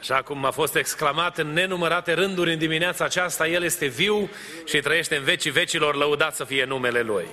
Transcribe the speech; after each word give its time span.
Așa 0.00 0.22
cum 0.22 0.44
a 0.44 0.50
fost 0.50 0.74
exclamat 0.74 1.38
în 1.38 1.52
nenumărate 1.52 2.12
rânduri 2.12 2.52
în 2.52 2.58
dimineața 2.58 3.04
aceasta, 3.04 3.48
El 3.48 3.62
este 3.62 3.86
viu 3.86 4.30
și 4.64 4.80
trăiește 4.80 5.16
în 5.16 5.22
vecii 5.22 5.50
vecilor, 5.50 5.96
lăudat 5.96 6.34
să 6.34 6.44
fie 6.44 6.64
numele 6.64 7.00
Lui. 7.00 7.26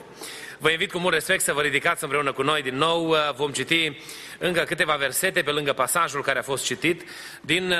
Vă 0.59 0.69
invit 0.69 0.91
cu 0.91 0.97
mult 0.97 1.13
respect 1.13 1.43
să 1.43 1.53
vă 1.53 1.61
ridicați 1.61 2.03
împreună 2.03 2.31
cu 2.31 2.41
noi 2.41 2.61
din 2.61 2.75
nou. 2.75 3.15
Vom 3.35 3.51
citi 3.51 3.97
încă 4.39 4.61
câteva 4.61 4.95
versete 4.95 5.41
pe 5.41 5.51
lângă 5.51 5.73
pasajul 5.73 6.21
care 6.21 6.39
a 6.39 6.41
fost 6.41 6.65
citit 6.65 7.03
din, 7.41 7.73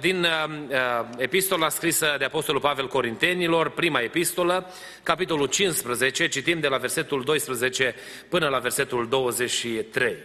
din 0.00 0.24
uh, 0.24 1.06
epistola 1.16 1.68
scrisă 1.68 2.14
de 2.18 2.24
Apostolul 2.24 2.60
Pavel 2.60 2.88
Corintenilor, 2.88 3.70
prima 3.70 4.00
epistolă, 4.00 4.72
capitolul 5.02 5.46
15, 5.46 6.28
citim 6.28 6.60
de 6.60 6.68
la 6.68 6.76
versetul 6.76 7.24
12 7.24 7.94
până 8.28 8.48
la 8.48 8.58
versetul 8.58 9.08
23. 9.08 10.16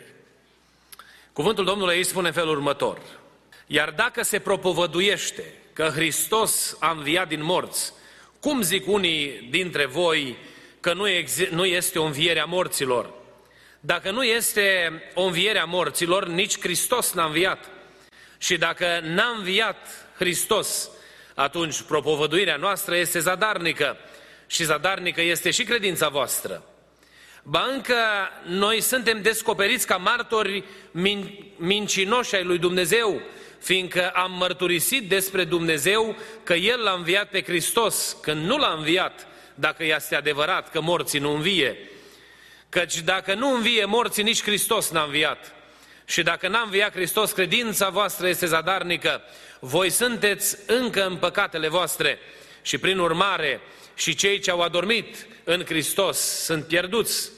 Cuvântul 1.34 1.66
Domnului 1.66 1.96
aici 1.96 2.06
spune 2.06 2.28
în 2.28 2.34
felul 2.34 2.56
următor. 2.56 2.98
Iar 3.74 3.90
dacă 3.90 4.24
se 4.24 4.40
propovăduiește 4.40 5.54
că 5.74 5.84
Hristos 5.84 6.78
a 6.80 6.92
înviat 6.92 7.28
din 7.28 7.44
morți, 7.44 7.94
cum 8.40 8.62
zic 8.62 8.88
unii 8.88 9.48
dintre 9.50 9.86
voi 9.86 10.38
că 10.80 10.94
nu, 10.94 11.06
nu 11.50 11.66
este 11.66 12.00
o 12.00 12.04
înviere 12.04 12.40
a 12.40 12.46
morților? 12.46 13.14
Dacă 13.80 14.12
nu 14.12 14.24
este 14.24 14.92
o 15.14 15.24
înviere 15.24 15.60
a 15.60 15.66
morților, 15.66 16.28
nici 16.28 16.60
Hristos 16.60 17.14
n-a 17.14 17.26
înviat. 17.26 17.70
Și 18.38 18.58
dacă 18.58 19.00
n-a 19.04 19.34
înviat 19.38 19.88
Hristos, 20.18 20.90
atunci 21.36 21.82
propovăduirea 21.82 22.56
noastră 22.56 22.96
este 22.96 23.20
zadarnică 23.20 23.98
și 24.48 24.64
zadarnică 24.64 25.22
este 25.22 25.52
și 25.52 25.64
credința 25.64 26.10
voastră. 26.10 26.64
Ba 27.44 27.68
încă 27.74 27.96
noi 28.46 28.82
suntem 28.82 29.22
descoperiți 29.22 29.88
ca 29.88 29.98
martori 29.98 30.64
min- 30.92 31.56
mincinoși 31.56 32.36
ai 32.36 32.44
lui 32.44 32.58
Dumnezeu, 32.58 33.22
fiindcă 33.62 34.10
am 34.10 34.32
mărturisit 34.32 35.10
despre 35.10 35.44
Dumnezeu 35.44 36.16
că 36.44 36.54
El 36.54 36.80
l-a 36.80 36.92
înviat 36.92 37.30
pe 37.30 37.44
Hristos, 37.44 38.18
când 38.22 38.46
nu 38.46 38.58
l-a 38.58 38.74
înviat, 38.78 39.28
dacă 39.56 39.84
este 39.84 40.16
adevărat 40.16 40.72
că 40.72 40.82
morții 40.82 41.20
nu 41.20 41.34
învie. 41.34 41.78
Căci 42.70 43.02
dacă 43.02 43.34
nu 43.34 43.54
învie 43.54 43.86
morții, 43.86 44.24
nici 44.24 44.44
Hristos 44.44 44.90
n-a 44.90 45.04
înviat. 45.04 45.54
Și 46.06 46.24
dacă 46.24 46.48
n-a 46.48 46.62
înviat 46.62 46.94
Hristos, 46.94 47.32
credința 47.32 47.90
voastră 47.90 48.28
este 48.28 48.46
zadarnică. 48.46 49.22
Voi 49.60 49.90
sunteți 49.90 50.58
încă 50.68 51.06
în 51.06 51.16
păcatele 51.16 51.68
voastre 51.68 52.20
și 52.62 52.78
prin 52.78 53.00
urmare 53.00 53.62
și 53.96 54.16
cei 54.16 54.40
ce 54.40 54.52
au 54.52 54.62
adormit 54.62 55.28
în 55.44 55.66
Hristos 55.66 56.18
sunt 56.18 56.66
pierduți. 56.66 57.30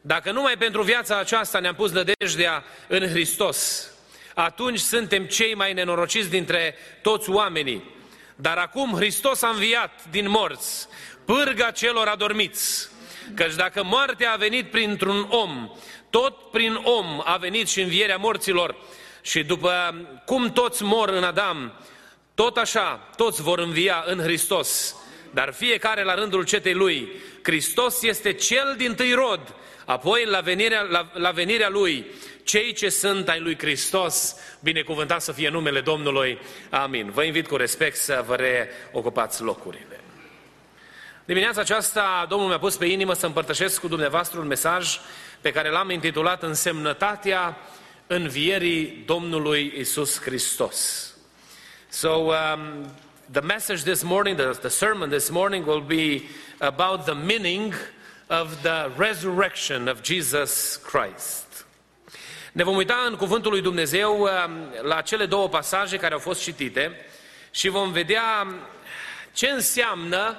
Dacă 0.00 0.32
numai 0.32 0.56
pentru 0.56 0.82
viața 0.82 1.18
aceasta 1.18 1.58
ne-am 1.58 1.74
pus 1.74 1.90
nădejdea 1.90 2.64
în 2.88 3.08
Hristos, 3.08 3.90
atunci 4.34 4.78
suntem 4.78 5.24
cei 5.24 5.54
mai 5.54 5.72
nenorociți 5.72 6.30
dintre 6.30 6.74
toți 7.02 7.30
oamenii. 7.30 7.92
Dar 8.36 8.56
acum 8.56 8.94
Hristos 8.94 9.42
a 9.42 9.48
înviat 9.48 10.04
din 10.10 10.30
morți, 10.30 10.88
pârga 11.24 11.70
celor 11.70 12.06
adormiți. 12.06 12.88
Căci 13.34 13.54
dacă 13.54 13.84
moartea 13.84 14.32
a 14.32 14.36
venit 14.36 14.70
printr-un 14.70 15.26
om, 15.30 15.70
tot 16.10 16.50
prin 16.50 16.78
om 16.82 17.22
a 17.24 17.36
venit 17.36 17.68
și 17.68 17.80
învierea 17.80 18.16
morților. 18.16 18.76
Și 19.22 19.42
după 19.42 19.94
cum 20.26 20.52
toți 20.52 20.82
mor 20.82 21.08
în 21.08 21.24
Adam, 21.24 21.72
tot 22.34 22.56
așa, 22.56 23.10
toți 23.16 23.42
vor 23.42 23.58
învia 23.58 24.04
în 24.06 24.18
Hristos. 24.18 24.96
Dar 25.30 25.52
fiecare 25.52 26.02
la 26.02 26.14
rândul 26.14 26.44
cetei 26.44 26.74
lui. 26.74 27.08
Hristos 27.42 28.02
este 28.02 28.32
cel 28.32 28.74
din 28.76 28.94
tâi 28.94 29.12
rod, 29.12 29.54
apoi 29.84 30.24
la 30.24 30.40
venirea, 30.40 30.82
la, 30.82 31.10
la 31.12 31.30
venirea 31.30 31.68
lui 31.68 32.06
cei 32.44 32.72
ce 32.72 32.88
sunt 32.88 33.28
ai 33.28 33.40
lui 33.40 33.58
Hristos, 33.58 34.36
binecuvântat 34.60 35.22
să 35.22 35.32
fie 35.32 35.48
numele 35.48 35.80
Domnului. 35.80 36.38
Amin. 36.70 37.10
Vă 37.10 37.22
invit 37.22 37.46
cu 37.46 37.56
respect 37.56 37.96
să 37.96 38.24
vă 38.26 38.34
reocupați 38.34 39.42
locurile. 39.42 40.00
Dimineața 41.24 41.60
aceasta 41.60 42.26
Domnul 42.28 42.48
mi-a 42.48 42.58
pus 42.58 42.76
pe 42.76 42.86
inimă 42.86 43.14
să 43.14 43.26
împărtășesc 43.26 43.80
cu 43.80 43.88
dumneavoastră 43.88 44.40
un 44.40 44.46
mesaj 44.46 44.98
pe 45.40 45.50
care 45.50 45.70
l-am 45.70 45.90
intitulat 45.90 46.42
Însemnătatea 46.42 47.56
învierii 48.06 49.02
Domnului 49.06 49.74
Isus 49.78 50.20
Hristos. 50.20 51.08
So, 51.88 52.08
um, 52.08 52.92
the 53.30 53.40
message 53.40 53.82
this 53.82 54.02
morning, 54.02 54.36
the, 54.36 54.50
the 54.50 54.68
sermon 54.68 55.08
this 55.08 55.28
morning 55.28 55.66
will 55.66 55.80
be 55.80 56.22
about 56.58 57.04
the 57.04 57.14
meaning 57.14 57.74
of 58.28 58.62
the 58.62 58.90
resurrection 58.96 59.88
of 59.88 60.02
Jesus 60.02 60.76
Christ. 60.76 61.53
Ne 62.54 62.62
vom 62.62 62.76
uita 62.76 63.04
în 63.08 63.16
Cuvântul 63.16 63.50
lui 63.50 63.60
Dumnezeu 63.60 64.20
uh, 64.20 64.30
la 64.82 65.00
cele 65.00 65.26
două 65.26 65.48
pasaje 65.48 65.96
care 65.96 66.12
au 66.12 66.18
fost 66.18 66.42
citite 66.42 67.06
și 67.50 67.68
vom 67.68 67.92
vedea 67.92 68.46
ce 69.32 69.48
înseamnă 69.48 70.36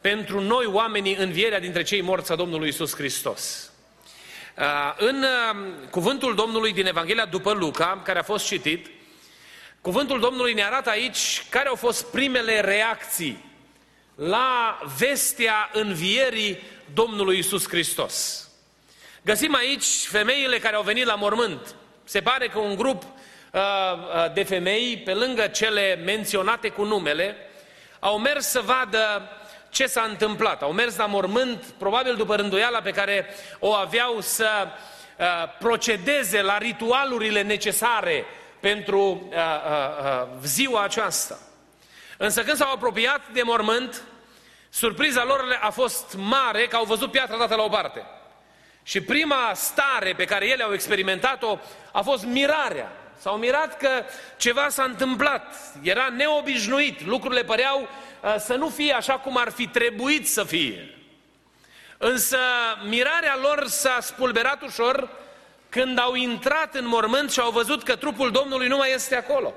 pentru 0.00 0.40
noi 0.40 0.64
oamenii 0.66 1.14
învierea 1.14 1.60
dintre 1.60 1.82
cei 1.82 2.00
morți 2.00 2.32
a 2.32 2.34
Domnului 2.34 2.68
Isus 2.68 2.94
Hristos. 2.94 3.72
Uh, 4.58 4.64
în 4.96 5.22
uh, 5.22 5.56
Cuvântul 5.90 6.34
Domnului 6.34 6.72
din 6.72 6.86
Evanghelia 6.86 7.24
după 7.26 7.52
Luca, 7.52 8.00
care 8.04 8.18
a 8.18 8.22
fost 8.22 8.46
citit, 8.46 8.86
Cuvântul 9.80 10.20
Domnului 10.20 10.54
ne 10.54 10.64
arată 10.64 10.90
aici 10.90 11.44
care 11.50 11.68
au 11.68 11.74
fost 11.74 12.10
primele 12.10 12.60
reacții 12.60 13.44
la 14.14 14.78
vestea 14.98 15.70
învierii 15.72 16.58
Domnului 16.94 17.38
Isus 17.38 17.68
Hristos. 17.68 18.45
Găsim 19.26 19.54
aici 19.54 20.06
femeile 20.08 20.58
care 20.58 20.76
au 20.76 20.82
venit 20.82 21.04
la 21.04 21.14
mormânt. 21.14 21.74
Se 22.04 22.20
pare 22.20 22.48
că 22.48 22.58
un 22.58 22.76
grup 22.76 23.02
uh, 23.02 23.60
uh, 23.60 24.32
de 24.32 24.42
femei, 24.42 25.02
pe 25.04 25.12
lângă 25.12 25.46
cele 25.46 25.94
menționate 26.04 26.68
cu 26.68 26.84
numele, 26.84 27.36
au 27.98 28.18
mers 28.18 28.46
să 28.46 28.60
vadă 28.60 29.30
ce 29.70 29.86
s-a 29.86 30.02
întâmplat. 30.02 30.62
Au 30.62 30.72
mers 30.72 30.96
la 30.96 31.06
mormânt, 31.06 31.64
probabil 31.78 32.16
după 32.16 32.36
rânduiala 32.36 32.80
pe 32.80 32.90
care 32.90 33.26
o 33.58 33.72
aveau 33.72 34.20
să 34.20 34.48
uh, 35.18 35.26
procedeze 35.58 36.42
la 36.42 36.58
ritualurile 36.58 37.42
necesare 37.42 38.24
pentru 38.60 39.00
uh, 39.00 39.34
uh, 39.34 40.22
uh, 40.22 40.28
ziua 40.42 40.82
aceasta. 40.82 41.38
Însă 42.16 42.42
când 42.42 42.56
s-au 42.56 42.72
apropiat 42.72 43.20
de 43.32 43.42
mormânt, 43.42 44.02
surpriza 44.68 45.24
lor 45.24 45.58
a 45.60 45.70
fost 45.70 46.14
mare 46.16 46.66
că 46.66 46.76
au 46.76 46.84
văzut 46.84 47.10
piatra 47.10 47.36
dată 47.36 47.54
la 47.54 47.62
o 47.62 47.68
parte. 47.68 48.06
Și 48.86 49.00
prima 49.00 49.52
stare 49.54 50.14
pe 50.16 50.24
care 50.24 50.48
ele 50.48 50.62
au 50.62 50.72
experimentat-o 50.72 51.58
a 51.92 52.02
fost 52.02 52.24
mirarea. 52.24 52.92
S-au 53.18 53.36
mirat 53.36 53.76
că 53.76 53.88
ceva 54.36 54.68
s-a 54.68 54.82
întâmplat, 54.82 55.54
era 55.82 56.08
neobișnuit, 56.16 57.06
lucrurile 57.06 57.44
păreau 57.44 57.80
uh, 57.80 58.34
să 58.38 58.54
nu 58.54 58.68
fie 58.68 58.92
așa 58.92 59.18
cum 59.18 59.36
ar 59.36 59.50
fi 59.50 59.66
trebuit 59.66 60.28
să 60.28 60.44
fie. 60.44 60.94
Însă 61.98 62.38
mirarea 62.88 63.38
lor 63.42 63.66
s-a 63.66 63.98
spulberat 64.00 64.62
ușor 64.62 65.08
când 65.68 65.98
au 65.98 66.14
intrat 66.14 66.74
în 66.74 66.86
mormânt 66.86 67.32
și 67.32 67.40
au 67.40 67.50
văzut 67.50 67.82
că 67.82 67.96
trupul 67.96 68.30
Domnului 68.30 68.68
nu 68.68 68.76
mai 68.76 68.92
este 68.92 69.16
acolo. 69.16 69.54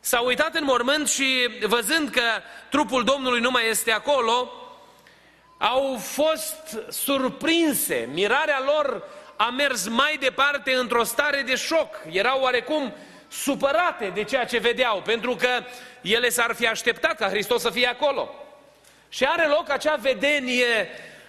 S-au 0.00 0.26
uitat 0.26 0.54
în 0.54 0.64
mormânt 0.64 1.08
și 1.08 1.48
văzând 1.66 2.08
că 2.08 2.22
trupul 2.70 3.04
Domnului 3.04 3.40
nu 3.40 3.50
mai 3.50 3.68
este 3.68 3.92
acolo, 3.92 4.52
au 5.58 5.96
fost 5.96 6.78
surprinse, 6.88 8.08
mirarea 8.12 8.62
lor 8.64 9.02
a 9.36 9.50
mers 9.50 9.88
mai 9.88 10.16
departe 10.20 10.74
într-o 10.74 11.04
stare 11.04 11.42
de 11.42 11.54
șoc. 11.54 11.96
Erau 12.10 12.40
oarecum 12.40 12.94
supărate 13.28 14.10
de 14.14 14.24
ceea 14.24 14.44
ce 14.44 14.58
vedeau, 14.58 15.02
pentru 15.02 15.34
că 15.36 15.48
ele 16.00 16.28
s-ar 16.28 16.54
fi 16.54 16.66
așteptat 16.66 17.16
ca 17.16 17.28
Hristos 17.28 17.60
să 17.60 17.70
fie 17.70 17.86
acolo. 17.86 18.34
Și 19.08 19.24
are 19.24 19.46
loc 19.46 19.70
acea 19.70 19.94
vedenie 19.94 20.88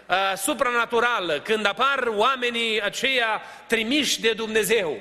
uh, 0.09 0.15
supranaturală, 0.37 1.39
când 1.39 1.65
apar 1.65 2.07
oamenii 2.07 2.81
aceia 2.81 3.41
trimiși 3.67 4.21
de 4.21 4.33
Dumnezeu. 4.33 4.97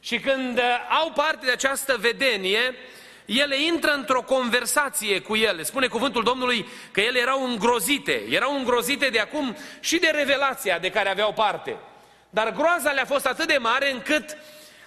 Și 0.00 0.18
când 0.18 0.58
uh, 0.58 0.64
au 1.00 1.10
parte 1.10 1.46
de 1.46 1.52
această 1.52 1.96
vedenie, 2.00 2.74
ele 3.24 3.62
intră 3.62 3.92
într-o 3.92 4.22
conversație 4.22 5.20
cu 5.20 5.34
ele. 5.34 5.62
Spune 5.62 5.86
cuvântul 5.86 6.22
Domnului 6.22 6.68
că 6.90 7.00
ele 7.00 7.18
erau 7.18 7.44
îngrozite. 7.44 8.24
Erau 8.28 8.56
îngrozite 8.56 9.08
de 9.08 9.18
acum 9.18 9.56
și 9.80 9.98
de 9.98 10.10
revelația 10.14 10.78
de 10.78 10.90
care 10.90 11.08
aveau 11.08 11.32
parte. 11.32 11.76
Dar 12.30 12.52
groaza 12.52 12.90
le-a 12.90 13.04
fost 13.04 13.26
atât 13.26 13.46
de 13.46 13.58
mare 13.58 13.92
încât 13.92 14.36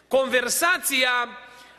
conversația 0.07 1.29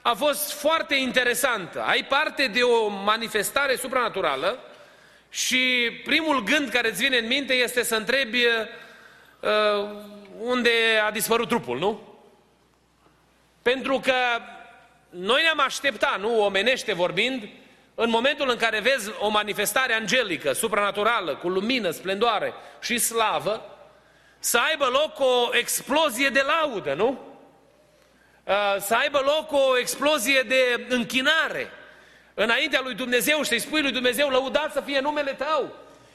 a 0.03 0.15
fost 0.15 0.53
foarte 0.53 0.95
interesantă. 0.95 1.83
Ai 1.83 2.05
parte 2.05 2.47
de 2.47 2.63
o 2.63 2.89
manifestare 2.89 3.77
supranaturală 3.77 4.59
și 5.31 5.91
primul 6.05 6.45
gând 6.45 6.69
care 6.69 6.89
îți 6.89 7.03
vine 7.03 7.17
în 7.17 7.27
minte 7.27 7.55
este 7.55 7.83
să 7.83 7.95
întrebi 7.95 8.45
uh, 8.45 9.89
unde 10.39 10.71
a 11.07 11.11
dispărut 11.11 11.49
trupul, 11.49 11.79
nu? 11.79 12.19
Pentru 13.63 14.01
că 14.01 14.15
noi 15.11 15.43
ne-am 15.43 15.61
așteptat, 15.61 16.21
nu, 16.21 16.43
omenește 16.43 16.93
vorbind, 16.93 17.49
în 17.95 18.11
momentul 18.11 18.51
în 18.51 18.57
care 18.57 18.81
vezi 18.81 19.11
o 19.19 19.29
manifestare 19.29 19.95
angelică, 19.95 20.53
supranaturală, 20.53 21.37
cu 21.37 21.49
lumină, 21.49 21.91
splendoare 21.91 22.55
și 22.81 22.99
slavă, 22.99 23.79
să 24.39 24.59
aibă 24.59 24.85
loc 24.85 25.21
o 25.21 25.57
explozie 25.57 26.29
de 26.29 26.45
laudă, 26.47 26.95
nu? 26.95 27.27
Uh, 28.45 28.77
să 28.81 28.95
aibă 28.95 29.23
loc 29.25 29.53
o 29.53 29.79
explozie 29.79 30.43
de 30.43 30.87
închinare 30.89 31.71
înaintea 32.35 32.81
lui 32.81 32.95
Dumnezeu 32.95 33.43
și 33.43 33.49
să-i 33.49 33.59
spui 33.59 33.83
lui 33.83 33.93
Dumnezeu, 33.93 34.29
lăudat 34.29 34.73
să 34.73 34.81
fie 34.81 35.01
numele 35.01 35.33
Tău. 35.33 35.73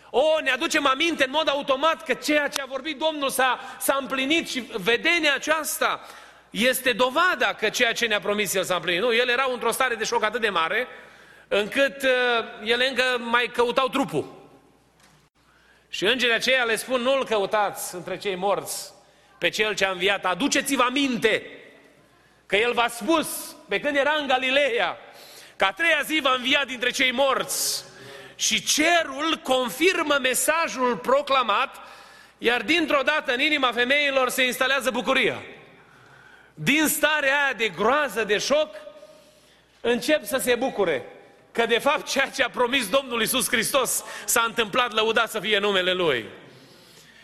O, 0.09 0.21
ne 0.43 0.51
aducem 0.51 0.87
aminte 0.87 1.23
în 1.23 1.31
mod 1.31 1.49
automat 1.49 2.03
că 2.03 2.13
ceea 2.13 2.47
ce 2.47 2.61
a 2.61 2.65
vorbit 2.65 2.97
Domnul 2.97 3.29
s-a, 3.29 3.59
s-a 3.79 3.97
împlinit 4.01 4.49
și 4.49 4.63
vedenia 4.73 5.33
aceasta 5.33 6.07
este 6.53 6.91
dovada 6.91 7.53
că 7.53 7.69
ceea 7.69 7.93
ce 7.93 8.05
ne-a 8.05 8.19
promis 8.19 8.53
El 8.53 8.63
s-a 8.63 8.75
împlinit. 8.75 9.01
Nu, 9.01 9.13
El 9.13 9.29
era 9.29 9.47
într-o 9.51 9.71
stare 9.71 9.95
de 9.95 10.03
șoc 10.03 10.23
atât 10.23 10.41
de 10.41 10.49
mare, 10.49 10.87
încât 11.47 12.03
uh, 12.03 12.09
ele 12.63 12.87
încă 12.87 13.03
mai 13.19 13.51
căutau 13.53 13.87
trupul. 13.87 14.41
Și 15.89 16.05
îngerii 16.05 16.35
aceia 16.35 16.63
le 16.63 16.75
spun, 16.75 17.01
nu-L 17.01 17.25
căutați 17.25 17.95
între 17.95 18.17
cei 18.17 18.35
morți 18.35 18.93
pe 19.37 19.49
Cel 19.49 19.75
ce 19.75 19.85
a 19.85 19.91
înviat, 19.91 20.25
aduceți-vă 20.25 20.83
aminte 20.83 21.47
că 22.45 22.55
El 22.55 22.73
v-a 22.73 22.87
spus, 22.87 23.55
pe 23.69 23.79
când 23.79 23.95
era 23.95 24.15
în 24.19 24.27
Galileea, 24.27 24.97
că 25.55 25.65
a 25.65 25.71
treia 25.71 26.01
zi 26.05 26.19
va 26.21 26.33
învia 26.33 26.63
dintre 26.65 26.89
cei 26.89 27.11
morți. 27.11 27.83
Și 28.35 28.63
cerul 28.63 29.39
confirmă 29.43 30.17
mesajul 30.21 30.97
proclamat, 30.97 31.75
iar 32.37 32.61
dintr-o 32.61 33.01
dată 33.01 33.33
în 33.33 33.39
inima 33.39 33.71
femeilor 33.71 34.29
se 34.29 34.45
instalează 34.45 34.91
bucuria. 34.91 35.41
Din 36.53 36.87
starea 36.87 37.43
aia 37.43 37.53
de 37.53 37.69
groază, 37.69 38.23
de 38.23 38.37
șoc, 38.37 38.75
încep 39.81 40.25
să 40.25 40.37
se 40.37 40.55
bucure 40.55 41.05
că 41.51 41.65
de 41.65 41.79
fapt 41.79 42.07
ceea 42.07 42.29
ce 42.29 42.43
a 42.43 42.49
promis 42.49 42.89
Domnul 42.89 43.21
Isus 43.21 43.47
Hristos 43.47 44.03
s-a 44.25 44.43
întâmplat, 44.47 44.93
lăudat 44.93 45.29
să 45.29 45.39
fie 45.39 45.59
numele 45.59 45.93
Lui. 45.93 46.25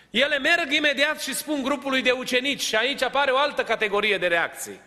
Ele 0.09 0.37
merg 0.37 0.71
imediat 0.71 1.21
și 1.21 1.33
spun 1.33 1.63
grupului 1.63 2.01
de 2.01 2.11
ucenici 2.11 2.61
și 2.61 2.75
aici 2.75 3.01
apare 3.01 3.31
o 3.31 3.37
altă 3.37 3.63
categorie 3.63 4.17
de 4.17 4.27
reacții. 4.27 4.79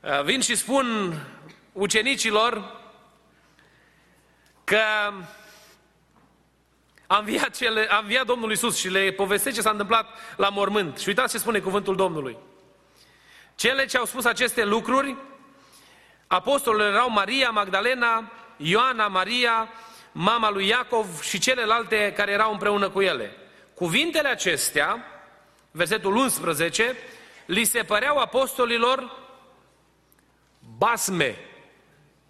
Uh, 0.00 0.22
vin 0.22 0.40
și 0.40 0.54
spun 0.54 1.18
ucenicilor 1.72 2.80
că 4.64 4.80
a 7.06 7.18
înviat, 7.18 7.56
cele, 7.56 7.86
a 7.90 7.98
înviat 7.98 8.26
Domnul 8.26 8.52
Isus 8.52 8.76
și 8.76 8.88
le 8.88 9.10
povestește 9.10 9.56
ce 9.56 9.62
s-a 9.62 9.70
întâmplat 9.70 10.06
la 10.36 10.48
mormânt. 10.48 10.98
Și 10.98 11.08
uitați 11.08 11.32
ce 11.32 11.38
spune 11.38 11.58
cuvântul 11.58 11.96
Domnului. 11.96 12.36
Cele 13.56 13.86
ce 13.86 13.96
au 13.96 14.04
spus 14.04 14.24
aceste 14.24 14.64
lucruri, 14.64 15.16
apostolul 16.26 16.80
erau 16.80 17.10
Maria 17.10 17.50
Magdalena, 17.50 18.32
Ioana 18.56 19.08
Maria, 19.08 19.68
mama 20.12 20.50
lui 20.50 20.66
Iacov 20.66 21.20
și 21.20 21.38
celelalte 21.38 22.12
care 22.16 22.32
erau 22.32 22.52
împreună 22.52 22.90
cu 22.90 23.00
ele. 23.00 23.36
Cuvintele 23.74 24.28
acestea, 24.28 25.04
versetul 25.70 26.16
11, 26.16 26.96
li 27.46 27.64
se 27.64 27.82
păreau 27.82 28.16
apostolilor 28.16 29.18
basme 30.76 31.38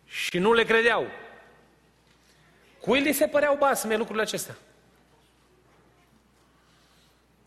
și 0.06 0.38
nu 0.38 0.52
le 0.52 0.64
credeau. 0.64 1.06
Cui 2.80 3.00
li 3.00 3.12
se 3.12 3.26
păreau 3.26 3.56
basme 3.56 3.96
lucrurile 3.96 4.22
acestea? 4.24 4.56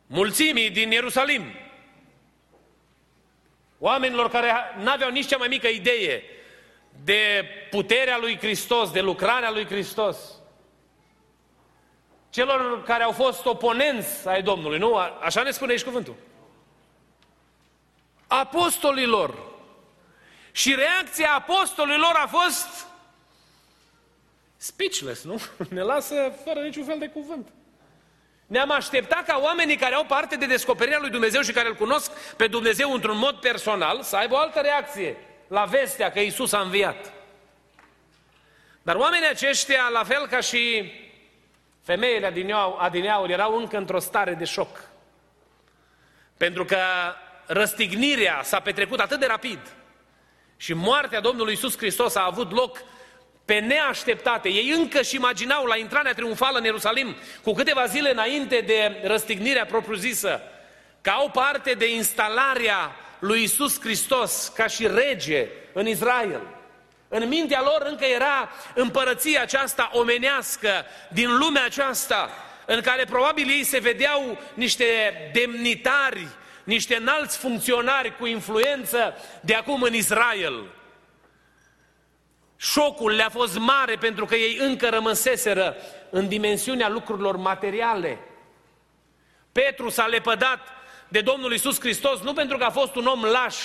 Mulțimii 0.08 0.70
din 0.70 0.92
Ierusalim. 0.92 1.44
Oamenilor 3.80 4.30
care 4.30 4.54
n-aveau 4.78 5.10
nici 5.10 5.28
cea 5.28 5.38
mai 5.38 5.48
mică 5.48 5.68
idee 5.68 6.24
de 7.04 7.46
puterea 7.70 8.18
lui 8.18 8.38
Hristos, 8.38 8.92
de 8.92 9.02
lucrarea 9.02 9.52
lui 9.52 9.66
Hristos. 9.66 10.18
Celor 12.30 12.84
care 12.84 13.04
au 13.04 13.12
fost 13.12 13.46
oponenți 13.46 14.28
ai 14.28 14.42
Domnului, 14.42 14.78
nu? 14.78 14.96
Așa 14.96 15.42
ne 15.42 15.52
spune 15.52 15.72
aici 15.72 15.84
cuvântul. 15.84 16.16
Apostolilor, 18.28 19.48
și 20.52 20.76
reacția 20.76 21.34
apostolilor 21.34 22.12
a 22.16 22.28
fost 22.28 22.88
speechless, 24.58 25.24
nu? 25.24 25.42
Ne 25.70 25.82
lasă 25.82 26.34
fără 26.44 26.60
niciun 26.60 26.84
fel 26.84 27.00
de 27.00 27.08
cuvânt. 27.08 27.48
Ne-am 28.50 28.72
așteptat 28.72 29.26
ca 29.26 29.40
oamenii 29.44 29.76
care 29.76 29.96
au 29.96 30.06
parte 30.06 30.36
de 30.36 30.46
descoperirea 30.46 31.00
lui 31.00 31.10
Dumnezeu 31.10 31.42
și 31.42 31.52
care 31.52 31.68
îl 31.68 31.76
cunosc 31.76 32.12
pe 32.12 32.48
Dumnezeu 32.48 32.94
într-un 32.94 33.18
mod 33.18 33.36
personal 33.36 34.02
să 34.02 34.16
aibă 34.16 34.34
o 34.34 34.38
altă 34.38 34.60
reacție 34.60 35.18
la 35.48 35.64
vestea 35.64 36.12
că 36.12 36.20
Isus 36.20 36.52
a 36.52 36.60
înviat. 36.60 37.14
Dar 38.82 38.96
oamenii 38.96 39.28
aceștia, 39.28 39.90
la 39.94 40.04
fel 40.04 40.28
ca 40.28 40.40
și 40.40 40.92
femeile 41.84 42.34
adineauri, 42.78 43.32
erau 43.32 43.58
încă 43.58 43.78
într-o 43.78 44.00
stare 44.00 44.34
de 44.34 44.46
șoc. 44.46 44.84
Pentru 46.38 46.66
că 46.66 46.78
răstignirea 47.46 48.42
s-a 48.44 48.60
petrecut 48.60 49.00
atât 49.00 49.20
de 49.20 49.26
rapid– 49.26 49.60
și 50.62 50.74
moartea 50.74 51.20
Domnului 51.20 51.54
Isus 51.54 51.78
Hristos 51.78 52.16
a 52.16 52.26
avut 52.26 52.52
loc 52.52 52.84
pe 53.50 53.60
neașteptate. 53.60 54.50
Ei 54.50 54.70
încă 54.70 55.02
și 55.02 55.16
imaginau 55.16 55.66
la 55.66 55.78
intrarea 55.78 56.14
triumfală 56.14 56.58
în 56.58 56.64
Ierusalim, 56.64 57.16
cu 57.44 57.54
câteva 57.54 57.86
zile 57.86 58.12
înainte 58.12 58.64
de 58.66 58.96
răstignirea 59.04 59.66
propriu-zisă, 59.66 60.42
că 61.02 61.10
au 61.10 61.30
parte 61.30 61.72
de 61.72 61.94
instalarea 61.94 62.96
lui 63.20 63.44
Isus 63.44 63.80
Hristos 63.80 64.52
ca 64.56 64.68
și 64.68 64.88
rege 64.88 65.48
în 65.74 65.88
Israel. 65.88 66.42
În 67.08 67.28
mintea 67.28 67.62
lor 67.62 67.86
încă 67.90 68.06
era 68.06 68.50
împărăția 68.76 69.42
aceasta 69.42 69.90
omenească 69.94 70.86
din 71.08 71.38
lumea 71.38 71.66
aceasta, 71.66 72.30
în 72.66 72.82
care 72.82 73.06
probabil 73.06 73.50
ei 73.50 73.64
se 73.64 73.80
vedeau 73.80 74.38
niște 74.54 74.86
demnitari 75.34 76.28
niște 76.64 76.96
înalți 76.96 77.38
funcționari 77.38 78.18
cu 78.18 78.26
influență 78.26 79.14
de 79.42 79.54
acum 79.54 79.82
în 79.82 79.94
Israel. 79.94 80.64
Șocul 82.62 83.12
le-a 83.12 83.30
fost 83.30 83.58
mare 83.58 83.96
pentru 83.96 84.26
că 84.26 84.36
ei 84.36 84.58
încă 84.58 84.90
rămăseseră 84.90 85.76
în 86.10 86.28
dimensiunea 86.28 86.90
lucrurilor 86.90 87.36
materiale. 87.38 88.20
Petru 89.52 89.90
s-a 89.90 90.06
lepădat 90.06 90.60
de 91.08 91.22
Domnul 91.22 91.54
Isus 91.54 91.80
Hristos 91.80 92.20
nu 92.20 92.34
pentru 92.34 92.58
că 92.58 92.64
a 92.64 92.70
fost 92.70 92.96
un 92.96 93.06
om 93.06 93.24
laș, 93.24 93.56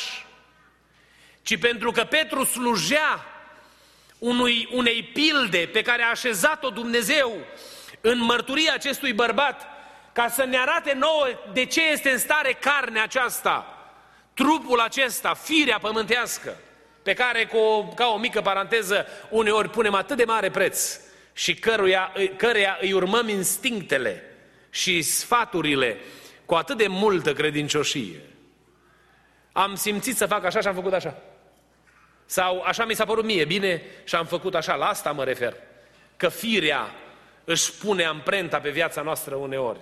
ci 1.42 1.58
pentru 1.58 1.90
că 1.90 2.04
Petru 2.04 2.44
slujea 2.44 3.24
unui, 4.18 4.68
unei 4.72 5.02
pilde 5.02 5.68
pe 5.72 5.82
care 5.82 6.02
a 6.02 6.10
așezat-o 6.10 6.70
Dumnezeu 6.70 7.32
în 8.00 8.18
mărturia 8.18 8.72
acestui 8.74 9.12
bărbat 9.12 9.66
ca 10.12 10.28
să 10.28 10.44
ne 10.44 10.58
arate 10.58 10.92
nouă 10.92 11.26
de 11.52 11.64
ce 11.64 11.82
este 11.90 12.10
în 12.10 12.18
stare 12.18 12.52
carnea 12.52 13.02
aceasta, 13.02 13.88
trupul 14.34 14.80
acesta, 14.80 15.34
firea 15.34 15.78
pământească, 15.78 16.56
pe 17.04 17.14
care, 17.14 17.44
cu 17.44 17.56
o, 17.56 17.84
ca 17.84 18.06
o 18.06 18.18
mică 18.18 18.40
paranteză, 18.40 19.06
uneori 19.30 19.70
punem 19.70 19.94
atât 19.94 20.16
de 20.16 20.24
mare 20.24 20.50
preț 20.50 21.00
și 21.32 21.54
căruia, 21.54 22.12
căreia 22.36 22.78
îi 22.80 22.92
urmăm 22.92 23.28
instinctele 23.28 24.22
și 24.70 25.02
sfaturile 25.02 25.98
cu 26.44 26.54
atât 26.54 26.76
de 26.76 26.86
multă 26.86 27.32
credincioșie. 27.32 28.20
Am 29.52 29.74
simțit 29.74 30.16
să 30.16 30.26
fac 30.26 30.44
așa 30.44 30.60
și 30.60 30.66
am 30.66 30.74
făcut 30.74 30.92
așa. 30.92 31.16
Sau 32.26 32.60
așa 32.60 32.84
mi 32.84 32.94
s-a 32.94 33.04
părut 33.04 33.24
mie 33.24 33.44
bine 33.44 33.82
și 34.04 34.14
am 34.14 34.26
făcut 34.26 34.54
așa, 34.54 34.74
la 34.74 34.86
asta 34.86 35.12
mă 35.12 35.24
refer. 35.24 35.54
Că 36.16 36.28
firea 36.28 36.94
își 37.44 37.72
pune 37.72 38.04
amprenta 38.04 38.58
pe 38.58 38.70
viața 38.70 39.02
noastră 39.02 39.34
uneori. 39.34 39.80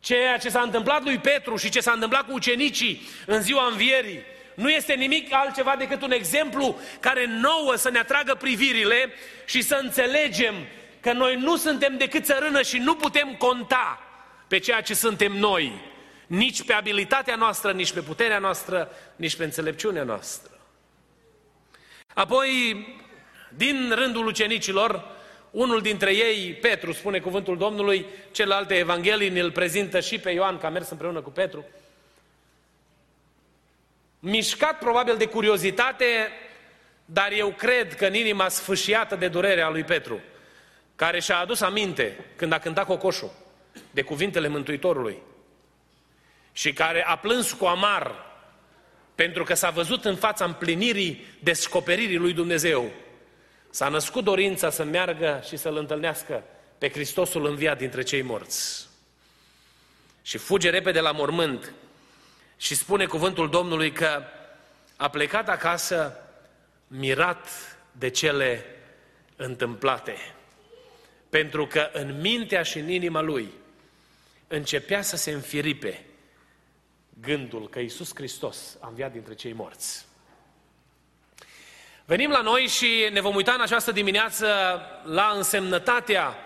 Ceea 0.00 0.38
ce 0.38 0.48
s-a 0.48 0.60
întâmplat 0.60 1.02
lui 1.02 1.18
Petru 1.18 1.56
și 1.56 1.70
ce 1.70 1.80
s-a 1.80 1.92
întâmplat 1.92 2.26
cu 2.26 2.32
ucenicii 2.32 3.08
în 3.26 3.42
ziua 3.42 3.66
învierii 3.70 4.20
nu 4.54 4.70
este 4.70 4.94
nimic 4.94 5.32
altceva 5.32 5.74
decât 5.78 6.02
un 6.02 6.10
exemplu 6.10 6.78
care 7.00 7.26
nouă 7.26 7.74
să 7.76 7.90
ne 7.90 7.98
atragă 7.98 8.34
privirile 8.34 9.12
și 9.44 9.62
să 9.62 9.78
înțelegem 9.82 10.54
că 11.00 11.12
noi 11.12 11.36
nu 11.36 11.56
suntem 11.56 11.96
decât 11.96 12.24
țărână 12.24 12.62
și 12.62 12.78
nu 12.78 12.94
putem 12.94 13.34
conta 13.38 14.00
pe 14.48 14.58
ceea 14.58 14.80
ce 14.80 14.94
suntem 14.94 15.32
noi, 15.32 15.72
nici 16.26 16.62
pe 16.62 16.72
abilitatea 16.72 17.36
noastră, 17.36 17.72
nici 17.72 17.92
pe 17.92 18.00
puterea 18.00 18.38
noastră, 18.38 18.90
nici 19.16 19.36
pe 19.36 19.44
înțelepciunea 19.44 20.02
noastră. 20.02 20.58
Apoi, 22.14 22.86
din 23.48 23.92
rândul 23.94 24.26
ucenicilor, 24.26 25.04
unul 25.50 25.80
dintre 25.80 26.14
ei, 26.14 26.52
Petru, 26.52 26.92
spune 26.92 27.18
cuvântul 27.18 27.56
Domnului, 27.56 28.06
celelalte 28.30 28.74
evanghelii 28.74 29.40
îl 29.40 29.50
prezintă 29.50 30.00
și 30.00 30.18
pe 30.18 30.30
Ioan, 30.30 30.58
că 30.58 30.66
a 30.66 30.70
mers 30.70 30.90
împreună 30.90 31.20
cu 31.20 31.30
Petru. 31.30 31.64
Mișcat 34.20 34.78
probabil 34.78 35.16
de 35.16 35.26
curiozitate, 35.26 36.28
dar 37.04 37.32
eu 37.32 37.48
cred 37.48 37.94
că 37.94 38.06
în 38.06 38.14
inima 38.14 38.48
sfâșiată 38.48 39.16
de 39.16 39.28
durerea 39.28 39.68
lui 39.68 39.84
Petru, 39.84 40.20
care 40.96 41.20
și-a 41.20 41.38
adus 41.38 41.60
aminte 41.60 42.24
când 42.36 42.52
a 42.52 42.58
cântat 42.58 42.86
cocoșul 42.86 43.32
de 43.90 44.02
cuvintele 44.02 44.48
Mântuitorului 44.48 45.22
și 46.52 46.72
care 46.72 47.04
a 47.04 47.16
plâns 47.16 47.52
cu 47.52 47.64
amar 47.64 48.28
pentru 49.14 49.44
că 49.44 49.54
s-a 49.54 49.70
văzut 49.70 50.04
în 50.04 50.16
fața 50.16 50.44
împlinirii 50.44 51.26
descoperirii 51.38 52.16
lui 52.16 52.32
Dumnezeu, 52.32 52.90
s-a 53.70 53.88
născut 53.88 54.24
dorința 54.24 54.70
să 54.70 54.84
meargă 54.84 55.42
și 55.46 55.56
să-L 55.56 55.76
întâlnească 55.76 56.42
pe 56.78 56.90
Hristosul 56.90 57.46
înviat 57.46 57.78
dintre 57.78 58.02
cei 58.02 58.22
morți. 58.22 58.88
Și 60.22 60.38
fuge 60.38 60.70
repede 60.70 61.00
la 61.00 61.10
mormânt 61.10 61.72
și 62.60 62.74
spune 62.74 63.06
cuvântul 63.06 63.50
Domnului 63.50 63.92
că 63.92 64.22
a 64.96 65.08
plecat 65.08 65.48
acasă 65.48 66.16
mirat 66.86 67.48
de 67.92 68.10
cele 68.10 68.64
întâmplate. 69.36 70.16
Pentru 71.28 71.66
că 71.66 71.90
în 71.92 72.20
mintea 72.20 72.62
și 72.62 72.78
în 72.78 72.88
inima 72.88 73.20
lui 73.20 73.52
începea 74.48 75.02
să 75.02 75.16
se 75.16 75.30
înfiripe 75.30 76.04
gândul 77.20 77.68
că 77.68 77.78
Iisus 77.78 78.10
Hristos 78.14 78.76
a 78.80 78.88
înviat 78.88 79.12
dintre 79.12 79.34
cei 79.34 79.52
morți. 79.52 80.06
Venim 82.04 82.30
la 82.30 82.40
noi 82.40 82.66
și 82.66 83.08
ne 83.12 83.20
vom 83.20 83.34
uita 83.34 83.52
în 83.52 83.60
această 83.60 83.92
dimineață 83.92 84.46
la 85.04 85.32
însemnătatea 85.36 86.36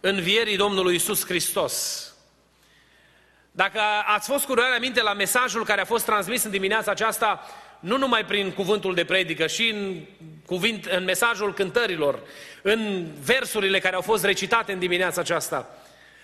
învierii 0.00 0.56
Domnului 0.56 0.92
Iisus 0.92 1.24
Hristos. 1.24 2.06
Dacă 3.58 3.80
ați 4.06 4.28
fost 4.28 4.44
cu 4.44 4.54
minte 4.80 5.02
la 5.02 5.12
mesajul 5.12 5.64
care 5.64 5.80
a 5.80 5.84
fost 5.84 6.04
transmis 6.04 6.44
în 6.44 6.50
dimineața 6.50 6.90
aceasta, 6.90 7.40
nu 7.80 7.96
numai 7.96 8.24
prin 8.24 8.52
cuvântul 8.52 8.94
de 8.94 9.04
predică, 9.04 9.46
și 9.46 9.68
în, 9.68 10.00
cuvint, 10.46 10.84
în 10.84 11.04
mesajul 11.04 11.54
cântărilor, 11.54 12.20
în 12.62 13.06
versurile 13.20 13.78
care 13.78 13.94
au 13.94 14.00
fost 14.00 14.24
recitate 14.24 14.72
în 14.72 14.78
dimineața 14.78 15.20
aceasta, 15.20 15.78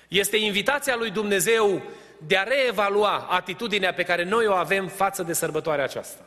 este 0.09 0.37
invitația 0.37 0.97
lui 0.97 1.11
Dumnezeu 1.11 1.83
de 2.19 2.37
a 2.37 2.43
reevalua 2.43 3.27
atitudinea 3.31 3.93
pe 3.93 4.03
care 4.03 4.25
noi 4.25 4.47
o 4.47 4.53
avem 4.53 4.89
față 4.89 5.23
de 5.23 5.33
sărbătoarea 5.33 5.85
aceasta. 5.85 6.23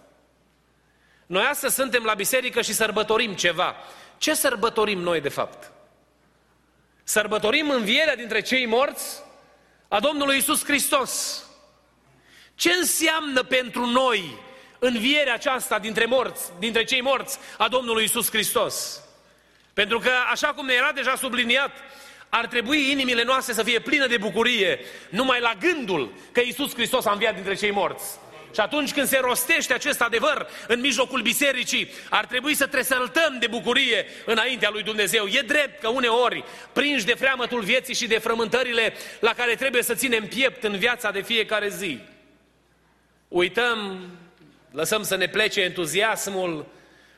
Noi 1.25 1.43
astăzi 1.49 1.75
suntem 1.75 2.03
la 2.03 2.13
biserică 2.13 2.61
și 2.61 2.73
sărbătorim 2.73 3.33
ceva. 3.33 3.75
Ce 4.17 4.33
sărbătorim 4.33 4.99
noi 4.99 5.21
de 5.21 5.29
fapt? 5.29 5.71
Sărbătorim 7.03 7.69
învierea 7.69 8.15
dintre 8.15 8.41
cei 8.41 8.65
morți 8.65 9.25
a 9.87 9.99
Domnului 9.99 10.37
Isus 10.37 10.63
Hristos. 10.63 11.43
Ce 12.55 12.71
înseamnă 12.71 13.43
pentru 13.43 13.85
noi 13.85 14.39
învierea 14.79 15.33
aceasta 15.33 15.79
dintre 15.79 16.05
morți, 16.05 16.51
dintre 16.59 16.83
cei 16.83 17.01
morți 17.01 17.37
a 17.57 17.67
Domnului 17.67 18.03
Isus 18.03 18.29
Hristos? 18.29 19.01
Pentru 19.73 19.99
că, 19.99 20.11
așa 20.31 20.47
cum 20.47 20.65
ne 20.65 20.73
era 20.73 20.91
deja 20.91 21.15
subliniat, 21.15 21.71
ar 22.29 22.47
trebui 22.47 22.91
inimile 22.91 23.23
noastre 23.23 23.53
să 23.53 23.63
fie 23.63 23.79
pline 23.79 24.05
de 24.05 24.17
bucurie 24.17 24.79
numai 25.09 25.39
la 25.39 25.53
gândul 25.59 26.13
că 26.31 26.39
Isus 26.39 26.73
Hristos 26.73 27.05
a 27.05 27.11
înviat 27.11 27.33
dintre 27.33 27.55
cei 27.55 27.71
morți. 27.71 28.05
Și 28.53 28.59
atunci 28.59 28.93
când 28.93 29.07
se 29.07 29.19
rostește 29.21 29.73
acest 29.73 30.01
adevăr 30.01 30.47
în 30.67 30.79
mijlocul 30.79 31.21
bisericii, 31.21 31.91
ar 32.09 32.25
trebui 32.25 32.53
să 32.53 32.67
tresăltăm 32.67 33.37
de 33.39 33.47
bucurie 33.47 34.05
înaintea 34.25 34.69
lui 34.69 34.83
Dumnezeu. 34.83 35.25
E 35.25 35.41
drept 35.41 35.81
că 35.81 35.87
uneori, 35.87 36.43
prinși 36.73 37.05
de 37.05 37.13
freamătul 37.13 37.61
vieții 37.61 37.95
și 37.95 38.07
de 38.07 38.17
frământările 38.17 38.93
la 39.19 39.33
care 39.33 39.55
trebuie 39.55 39.83
să 39.83 39.93
ținem 39.93 40.27
piept 40.27 40.63
în 40.63 40.77
viața 40.77 41.11
de 41.11 41.21
fiecare 41.21 41.69
zi, 41.69 41.99
uităm, 43.27 44.09
lăsăm 44.71 45.03
să 45.03 45.15
ne 45.15 45.27
plece 45.27 45.61
entuziasmul, 45.61 46.65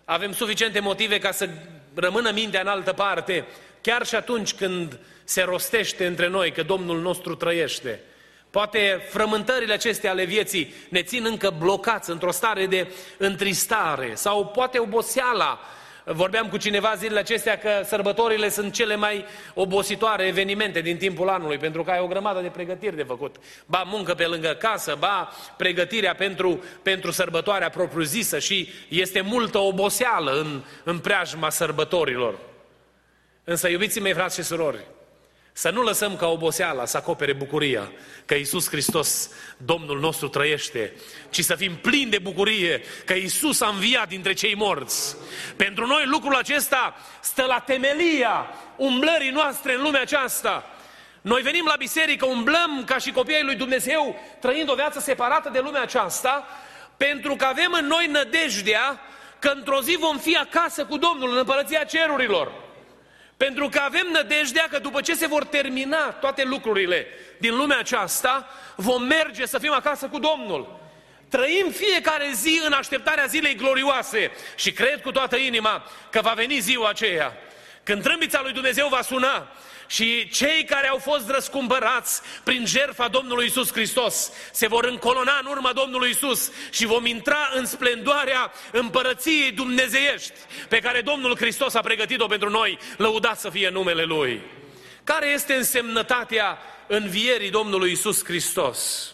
avem 0.06 0.34
suficiente 0.34 0.80
motive 0.80 1.20
ca 1.20 1.32
să 1.32 1.50
rămână 1.94 2.32
mintea 2.32 2.62
în 2.62 2.68
altă 2.68 2.94
parte, 2.94 3.46
chiar 3.82 4.06
și 4.06 4.16
atunci 4.16 4.54
când 4.54 5.00
se 5.24 5.42
rostește 5.42 6.06
între 6.06 6.28
noi 6.28 6.52
că 6.52 6.64
Domnul 6.64 7.02
nostru 7.02 7.36
trăiește. 7.36 8.00
Poate 8.50 9.02
frământările 9.10 9.74
acestea 9.74 10.12
ale 10.12 10.24
vieții 10.24 10.74
ne 10.90 11.02
țin 11.02 11.26
încă 11.26 11.54
blocați 11.58 12.10
într-o 12.10 12.32
stare 12.32 12.66
de 12.66 12.92
întristare 13.18 14.12
sau 14.14 14.46
poate 14.46 14.80
oboseala. 14.80 15.60
Vorbeam 16.04 16.50
cu 16.50 16.58
cineva 16.58 16.94
zilele 16.98 17.20
acestea 17.20 17.58
că 17.58 17.70
sărbătorile 17.86 18.50
sunt 18.50 18.74
cele 18.74 18.96
mai 18.96 19.26
obositoare 19.54 20.26
evenimente 20.26 20.82
din 20.82 20.98
timpul 20.98 21.30
anului, 21.30 21.58
pentru 21.58 21.84
că 21.84 21.92
ai 21.92 22.00
o 22.00 22.08
grămadă 22.08 22.42
de 22.42 22.48
pregătiri 22.48 22.96
de 22.96 23.04
făcut. 23.04 23.36
Ba 23.66 23.84
muncă 23.86 24.14
pe 24.14 24.26
lângă 24.26 24.58
casă, 24.60 24.96
ba 25.00 25.30
pregătirea 25.58 26.16
pentru, 26.16 26.64
pentru 26.82 27.12
sărbătoarea 27.12 27.70
propriu-zisă 27.70 28.40
și 28.40 28.70
este 28.88 29.22
multă 29.22 29.58
oboseală 29.58 30.32
în, 30.32 30.64
în 30.84 31.00
preajma 31.00 31.50
sărbătorilor. 31.50 32.40
Însă, 33.44 33.68
iubiții 33.68 34.02
mei, 34.02 34.14
frați 34.14 34.36
și 34.36 34.44
surori, 34.44 34.80
să 35.60 35.70
nu 35.70 35.82
lăsăm 35.82 36.16
ca 36.16 36.28
oboseala 36.28 36.86
să 36.86 36.98
acopere 36.98 37.34
bucuria 37.34 37.92
că 38.26 38.36
Iisus 38.36 38.70
Hristos, 38.70 39.30
Domnul 39.58 40.00
nostru, 40.00 40.28
trăiește, 40.28 40.94
ci 41.30 41.44
să 41.44 41.56
fim 41.56 41.76
plini 41.76 42.10
de 42.10 42.20
bucurie 42.20 42.82
că 43.06 43.14
Iisus 43.14 43.62
a 43.62 43.68
înviat 43.68 44.08
dintre 44.08 44.34
cei 44.34 44.56
morți. 44.56 45.16
Pentru 45.56 45.86
noi 45.86 46.06
lucrul 46.06 46.36
acesta 46.36 46.96
stă 47.22 47.46
la 47.46 47.60
temelia 47.60 48.50
umblării 48.76 49.30
noastre 49.30 49.74
în 49.74 49.82
lumea 49.82 50.02
aceasta. 50.02 50.66
Noi 51.22 51.42
venim 51.42 51.66
la 51.66 51.76
biserică, 51.78 52.26
umblăm 52.26 52.84
ca 52.86 52.98
și 52.98 53.12
copiii 53.12 53.44
lui 53.44 53.56
Dumnezeu, 53.56 54.20
trăind 54.42 54.70
o 54.70 54.76
viață 54.76 55.00
separată 55.00 55.50
de 55.54 55.60
lumea 55.60 55.82
aceasta, 55.82 56.48
pentru 56.98 57.36
că 57.36 57.46
avem 57.46 57.76
în 57.80 57.86
noi 57.86 58.08
nădejdea 58.08 59.00
că 59.40 59.52
într-o 59.56 59.82
zi 59.82 59.98
vom 60.00 60.18
fi 60.18 60.36
acasă 60.36 60.86
cu 60.86 60.98
Domnul 60.98 61.32
în 61.32 61.38
împărăția 61.38 61.84
cerurilor. 61.84 62.69
Pentru 63.46 63.70
că 63.70 63.80
avem 63.80 64.08
nădejdea 64.12 64.68
că 64.70 64.80
după 64.80 65.02
ce 65.02 65.16
se 65.16 65.28
vor 65.28 65.46
termina 65.46 65.98
toate 65.98 66.44
lucrurile 66.44 67.08
din 67.38 67.56
lumea 67.56 67.78
aceasta, 67.78 68.50
vom 68.76 69.04
merge 69.04 69.46
să 69.46 69.58
fim 69.58 69.74
acasă 69.74 70.08
cu 70.08 70.20
Domnul. 70.20 70.80
Trăim 71.30 71.72
fiecare 71.72 72.30
zi 72.34 72.62
în 72.66 72.72
așteptarea 72.72 73.26
zilei 73.26 73.56
glorioase 73.56 74.32
și 74.56 74.72
cred 74.72 75.02
cu 75.02 75.12
toată 75.12 75.36
inima 75.36 75.84
că 76.10 76.22
va 76.22 76.32
veni 76.32 76.60
ziua 76.60 76.90
aceea. 76.90 77.38
Când 77.84 78.04
trâmbița 78.04 78.42
lui 78.42 78.54
Dumnezeu 78.54 78.88
va 78.88 79.02
suna 79.02 79.52
și 79.90 80.30
cei 80.30 80.64
care 80.64 80.88
au 80.88 80.98
fost 80.98 81.30
răscumpărați 81.30 82.22
prin 82.44 82.66
jertfa 82.66 83.08
Domnului 83.08 83.46
Isus 83.46 83.72
Hristos 83.72 84.32
se 84.52 84.68
vor 84.68 84.86
încolona 84.86 85.38
în 85.42 85.46
urma 85.46 85.74
Domnului 85.74 86.10
Isus 86.10 86.52
și 86.72 86.86
vom 86.86 87.06
intra 87.06 87.50
în 87.54 87.66
splendoarea 87.66 88.52
împărăției 88.72 89.52
dumnezeiești 89.52 90.34
pe 90.68 90.80
care 90.80 91.02
Domnul 91.02 91.36
Hristos 91.36 91.74
a 91.74 91.82
pregătit-o 91.82 92.28
pentru 92.28 92.50
noi, 92.50 92.80
lăudat 92.98 93.40
să 93.40 93.50
fie 93.50 93.70
numele 93.70 94.04
Lui. 94.04 94.42
Care 95.04 95.28
este 95.28 95.54
însemnătatea 95.54 96.58
învierii 96.88 97.50
Domnului 97.50 97.92
Isus 97.92 98.24
Hristos? 98.24 99.14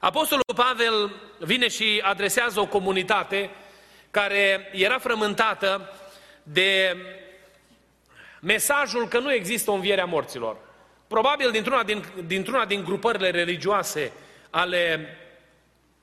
Apostolul 0.00 0.54
Pavel 0.54 1.14
vine 1.38 1.68
și 1.68 2.00
adresează 2.04 2.60
o 2.60 2.66
comunitate 2.66 3.50
care 4.10 4.70
era 4.72 4.98
frământată 4.98 5.92
de 6.42 6.96
mesajul 8.44 9.08
că 9.08 9.18
nu 9.18 9.32
există 9.32 9.70
o 9.70 9.74
înviere 9.74 10.00
a 10.00 10.04
morților. 10.04 10.56
Probabil 11.06 11.50
dintr-una 11.50 11.82
din, 11.82 12.04
dintr-una 12.26 12.64
din 12.64 12.84
grupările 12.84 13.30
religioase 13.30 14.12
ale 14.50 15.08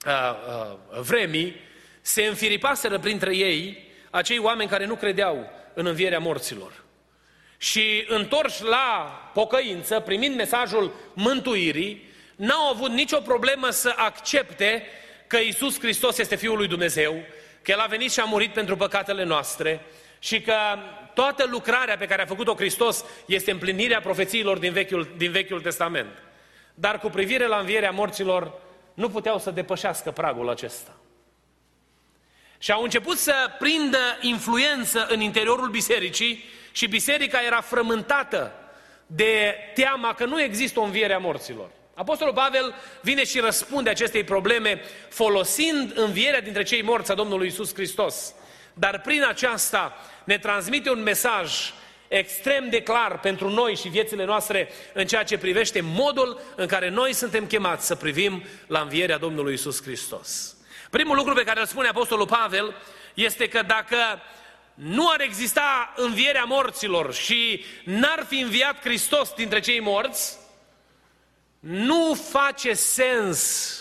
uh, 0.05 0.11
uh, 0.11 0.99
vremii, 1.01 1.55
se 2.01 2.23
înfiripaseră 2.23 2.99
printre 2.99 3.35
ei 3.35 3.87
acei 4.09 4.39
oameni 4.39 4.69
care 4.69 4.85
nu 4.85 4.95
credeau 4.95 5.49
în 5.73 5.85
învierea 5.85 6.19
morților. 6.19 6.71
Și 7.57 8.05
întorși 8.07 8.63
la 8.63 9.19
pocăință, 9.33 9.99
primind 9.99 10.35
mesajul 10.35 10.93
mântuirii, 11.13 12.09
n-au 12.35 12.69
avut 12.69 12.91
nicio 12.91 13.19
problemă 13.19 13.69
să 13.69 13.93
accepte 13.95 14.83
că 15.27 15.37
Isus 15.37 15.79
Hristos 15.79 16.17
este 16.17 16.35
Fiul 16.35 16.57
lui 16.57 16.67
Dumnezeu, 16.67 17.23
că 17.61 17.71
El 17.71 17.79
a 17.79 17.85
venit 17.85 18.11
și 18.11 18.19
a 18.19 18.23
murit 18.23 18.53
pentru 18.53 18.75
păcatele 18.75 19.23
noastre 19.23 19.81
și 20.19 20.41
că 20.41 20.53
Toată 21.19 21.47
lucrarea 21.49 21.97
pe 21.97 22.05
care 22.05 22.21
a 22.21 22.25
făcut-o 22.25 22.55
Hristos 22.55 23.05
este 23.25 23.51
împlinirea 23.51 23.99
profețiilor 23.99 24.57
din 24.57 24.71
Vechiul, 24.71 25.13
din 25.17 25.31
Vechiul 25.31 25.61
Testament. 25.61 26.23
Dar 26.73 26.99
cu 26.99 27.09
privire 27.09 27.47
la 27.47 27.57
învierea 27.57 27.91
morților, 27.91 28.53
nu 28.93 29.09
puteau 29.09 29.39
să 29.39 29.51
depășească 29.51 30.11
pragul 30.11 30.49
acesta. 30.49 30.95
Și 32.57 32.71
au 32.71 32.83
început 32.83 33.17
să 33.17 33.33
prindă 33.59 34.17
influență 34.21 35.07
în 35.09 35.21
interiorul 35.21 35.69
bisericii 35.69 36.43
și 36.71 36.87
biserica 36.87 37.41
era 37.41 37.61
frământată 37.61 38.53
de 39.05 39.55
teama 39.73 40.13
că 40.13 40.25
nu 40.25 40.41
există 40.41 40.79
o 40.79 40.83
înviere 40.83 41.13
a 41.13 41.17
morților. 41.17 41.69
Apostolul 41.93 42.33
Pavel 42.33 42.75
vine 43.01 43.23
și 43.23 43.39
răspunde 43.39 43.89
acestei 43.89 44.23
probleme 44.23 44.81
folosind 45.09 45.91
învierea 45.95 46.41
dintre 46.41 46.63
cei 46.63 46.81
morți 46.81 47.11
a 47.11 47.15
Domnului 47.15 47.47
Isus 47.47 47.73
Hristos. 47.73 48.33
Dar 48.79 48.99
prin 49.01 49.23
aceasta 49.23 49.97
ne 50.23 50.37
transmite 50.37 50.89
un 50.89 51.01
mesaj 51.01 51.73
extrem 52.07 52.69
de 52.69 52.81
clar 52.81 53.19
pentru 53.19 53.49
noi 53.49 53.75
și 53.75 53.87
viețile 53.87 54.25
noastre 54.25 54.69
în 54.93 55.05
ceea 55.07 55.23
ce 55.23 55.37
privește 55.37 55.81
modul 55.81 56.41
în 56.55 56.67
care 56.67 56.89
noi 56.89 57.13
suntem 57.13 57.45
chemați 57.45 57.85
să 57.85 57.95
privim 57.95 58.43
la 58.67 58.79
învierea 58.79 59.17
Domnului 59.17 59.53
Isus 59.53 59.81
Hristos. 59.81 60.55
Primul 60.89 61.15
lucru 61.15 61.33
pe 61.33 61.43
care 61.43 61.59
îl 61.59 61.65
spune 61.65 61.87
Apostolul 61.87 62.25
Pavel 62.25 62.75
este 63.13 63.47
că 63.47 63.61
dacă 63.61 63.97
nu 64.73 65.09
ar 65.09 65.21
exista 65.21 65.93
învierea 65.95 66.43
morților 66.43 67.13
și 67.13 67.65
n-ar 67.83 68.25
fi 68.27 68.39
înviat 68.39 68.81
Hristos 68.81 69.33
dintre 69.33 69.59
cei 69.59 69.79
morți, 69.79 70.37
nu 71.59 72.13
face 72.13 72.73
sens 72.73 73.73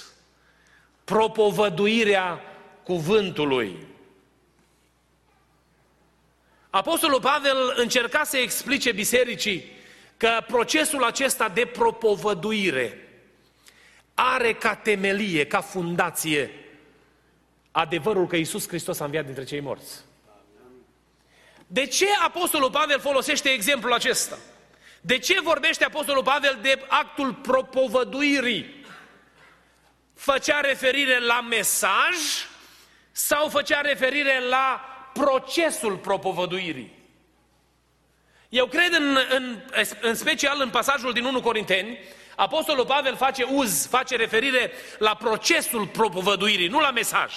propovăduirea 1.04 2.40
cuvântului. 2.82 3.87
Apostolul 6.70 7.20
Pavel 7.20 7.72
încerca 7.76 8.24
să 8.24 8.36
explice 8.36 8.92
bisericii 8.92 9.76
că 10.16 10.44
procesul 10.46 11.04
acesta 11.04 11.48
de 11.48 11.64
propovăduire 11.64 13.08
are 14.14 14.52
ca 14.52 14.74
temelie, 14.74 15.46
ca 15.46 15.60
fundație, 15.60 16.50
adevărul 17.70 18.26
că 18.26 18.36
Iisus 18.36 18.68
Hristos 18.68 19.00
a 19.00 19.04
înviat 19.04 19.24
dintre 19.24 19.44
cei 19.44 19.60
morți. 19.60 19.94
De 21.66 21.86
ce 21.86 22.06
Apostolul 22.24 22.70
Pavel 22.70 23.00
folosește 23.00 23.48
exemplul 23.48 23.92
acesta? 23.92 24.38
De 25.00 25.18
ce 25.18 25.40
vorbește 25.40 25.84
Apostolul 25.84 26.22
Pavel 26.22 26.58
de 26.62 26.84
actul 26.88 27.34
propovăduirii? 27.34 28.84
Făcea 30.14 30.60
referire 30.60 31.20
la 31.20 31.40
mesaj 31.40 32.16
sau 33.12 33.48
făcea 33.48 33.80
referire 33.80 34.40
la 34.48 34.97
procesul 35.18 35.96
propovăduirii? 35.96 36.96
Eu 38.48 38.66
cred 38.66 38.92
în, 38.92 39.18
în, 39.30 39.60
în 40.00 40.14
special 40.14 40.60
în 40.60 40.70
pasajul 40.70 41.12
din 41.12 41.24
1 41.24 41.40
Corinteni, 41.40 41.98
Apostolul 42.36 42.86
Pavel 42.86 43.16
face 43.16 43.42
uz, 43.42 43.86
face 43.86 44.16
referire 44.16 44.72
la 44.98 45.14
procesul 45.14 45.86
propovăduirii, 45.86 46.68
nu 46.68 46.80
la 46.80 46.90
mesaj. 46.90 47.32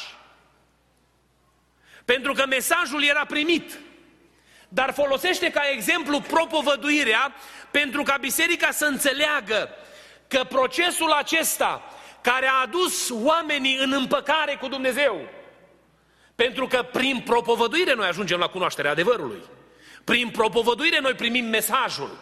Pentru 2.06 2.34
că 2.34 2.46
mesajul 2.46 3.04
era 3.04 3.26
primit 3.26 3.80
dar 4.74 4.94
folosește 4.94 5.50
ca 5.50 5.62
exemplu 5.72 6.22
propovăduirea 6.22 7.34
pentru 7.72 8.04
ca 8.04 8.18
biserica 8.20 8.72
să 8.72 8.86
înțeleagă 8.86 9.70
că 10.28 10.44
procesul 10.44 11.12
acesta 11.12 11.84
care 12.22 12.48
a 12.48 12.62
adus 12.62 13.10
oamenii 13.10 13.78
în 13.78 13.94
împăcare 13.94 14.56
cu 14.56 14.68
Dumnezeu, 14.68 15.30
pentru 16.44 16.68
că 16.68 16.84
prin 16.92 17.22
propovăduire 17.26 17.94
noi 17.94 18.08
ajungem 18.08 18.40
la 18.40 18.48
cunoașterea 18.48 18.92
adevărului. 18.92 19.42
Prin 20.04 20.30
propovăduire 20.30 21.00
noi 21.00 21.14
primim 21.14 21.46
mesajul. 21.46 22.18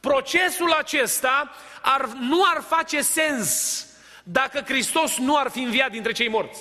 Procesul 0.00 0.72
acesta 0.72 1.50
ar, 1.82 2.08
nu 2.20 2.42
ar 2.54 2.62
face 2.62 3.00
sens 3.00 3.86
dacă 4.22 4.62
Hristos 4.66 5.16
nu 5.16 5.36
ar 5.36 5.50
fi 5.50 5.58
înviat 5.58 5.90
dintre 5.90 6.12
cei 6.12 6.28
morți. 6.28 6.60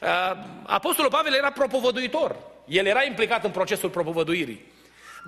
Uh, 0.00 0.08
Apostolul 0.66 1.10
Pavel 1.10 1.34
era 1.34 1.50
propovăduitor. 1.50 2.36
El 2.66 2.86
era 2.86 3.04
implicat 3.04 3.44
în 3.44 3.50
procesul 3.50 3.90
propovăduirii. 3.90 4.72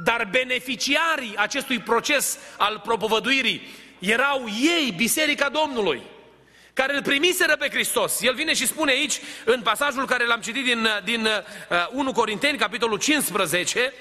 Dar 0.05 0.29
beneficiarii 0.31 1.37
acestui 1.37 1.79
proces 1.79 2.39
al 2.59 2.81
propovăduirii 2.85 3.63
erau 3.99 4.45
ei, 4.47 4.93
Biserica 4.97 5.49
Domnului, 5.49 6.03
care 6.75 6.95
îl 6.95 7.03
primiseră 7.03 7.57
pe 7.57 7.69
Hristos. 7.69 8.21
El 8.21 8.35
vine 8.35 8.55
și 8.55 8.67
spune 8.67 8.91
aici, 8.91 9.21
în 9.45 9.63
pasajul 9.63 10.07
care 10.07 10.27
l-am 10.27 10.41
citit 10.41 10.65
din, 10.65 10.89
din 11.05 11.25
uh, 11.25 11.89
1 11.91 12.13
Corinteni, 12.13 12.59
capitolul 12.59 12.99
15, 12.99 13.93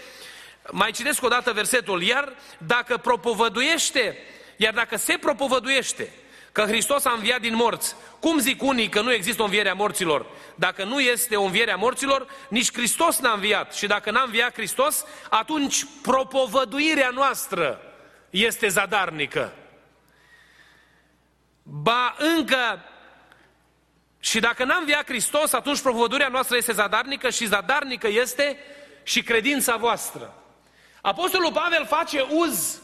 mai 0.71 0.91
citesc 0.91 1.23
o 1.23 1.27
dată 1.27 1.51
versetul, 1.51 2.03
iar 2.03 2.33
dacă 2.57 2.97
propovăduiește, 2.97 4.17
iar 4.57 4.73
dacă 4.73 4.97
se 4.97 5.17
propovăduiește 5.17 6.13
că 6.51 6.61
Hristos 6.61 7.05
a 7.05 7.13
înviat 7.15 7.41
din 7.41 7.55
morți. 7.55 7.95
Cum 8.19 8.39
zic 8.39 8.63
unii 8.63 8.89
că 8.89 9.01
nu 9.01 9.13
există 9.13 9.41
o 9.41 9.45
înviere 9.45 9.69
a 9.69 9.73
morților? 9.73 10.25
Dacă 10.55 10.83
nu 10.83 10.99
este 10.99 11.35
o 11.35 11.43
înviere 11.43 11.71
a 11.71 11.75
morților, 11.75 12.27
nici 12.47 12.73
Hristos 12.73 13.19
n-a 13.19 13.33
înviat. 13.33 13.73
Și 13.73 13.87
dacă 13.87 14.11
n-a 14.11 14.21
înviat 14.21 14.53
Hristos, 14.53 15.05
atunci 15.29 15.85
propovăduirea 16.01 17.09
noastră 17.13 17.81
este 18.29 18.67
zadarnică. 18.67 19.53
Ba 21.63 22.15
încă, 22.37 22.83
și 24.19 24.39
dacă 24.39 24.63
n-a 24.63 24.75
înviat 24.75 25.05
Hristos, 25.05 25.53
atunci 25.53 25.81
propovăduirea 25.81 26.27
noastră 26.27 26.57
este 26.57 26.71
zadarnică 26.71 27.29
și 27.29 27.45
zadarnică 27.45 28.07
este 28.07 28.57
și 29.03 29.23
credința 29.23 29.77
voastră. 29.77 30.33
Apostolul 31.01 31.51
Pavel 31.51 31.85
face 31.85 32.25
uz 32.29 32.81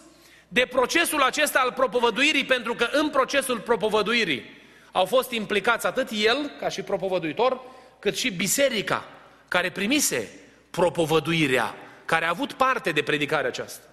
de 0.48 0.66
procesul 0.66 1.22
acesta 1.22 1.60
al 1.60 1.72
propovăduirii, 1.72 2.46
pentru 2.46 2.74
că 2.74 2.90
în 2.92 3.10
procesul 3.10 3.60
propovăduirii 3.60 4.58
au 4.92 5.06
fost 5.06 5.32
implicați 5.32 5.86
atât 5.86 6.08
el, 6.12 6.52
ca 6.60 6.70
și 6.70 6.82
propovăduitor, 6.82 7.62
cât 8.00 8.18
și 8.18 8.30
biserica, 8.30 9.08
care 9.48 9.72
primise 9.72 10.30
propovăduirea, 10.70 11.76
care 12.06 12.26
a 12.26 12.30
avut 12.30 12.54
parte 12.54 12.92
de 12.92 13.02
predicarea 13.02 13.50
aceasta. 13.50 13.89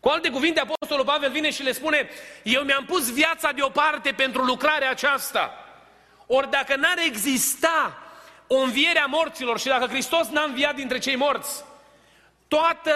Cu 0.00 0.08
alte 0.08 0.30
cuvinte, 0.30 0.60
Apostolul 0.60 1.04
Pavel 1.04 1.30
vine 1.30 1.50
și 1.50 1.62
le 1.62 1.72
spune, 1.72 2.08
eu 2.42 2.62
mi-am 2.62 2.84
pus 2.84 3.12
viața 3.12 3.52
deoparte 3.52 4.12
pentru 4.12 4.42
lucrarea 4.42 4.90
aceasta. 4.90 5.64
Ori 6.26 6.50
dacă 6.50 6.76
n-ar 6.76 6.98
exista 7.06 7.98
o 8.46 8.56
înviere 8.56 8.98
a 8.98 9.06
morților 9.06 9.58
și 9.58 9.66
dacă 9.66 9.86
Hristos 9.86 10.28
n-a 10.28 10.42
înviat 10.42 10.74
dintre 10.74 10.98
cei 10.98 11.16
morți, 11.16 11.64
toată 12.48 12.92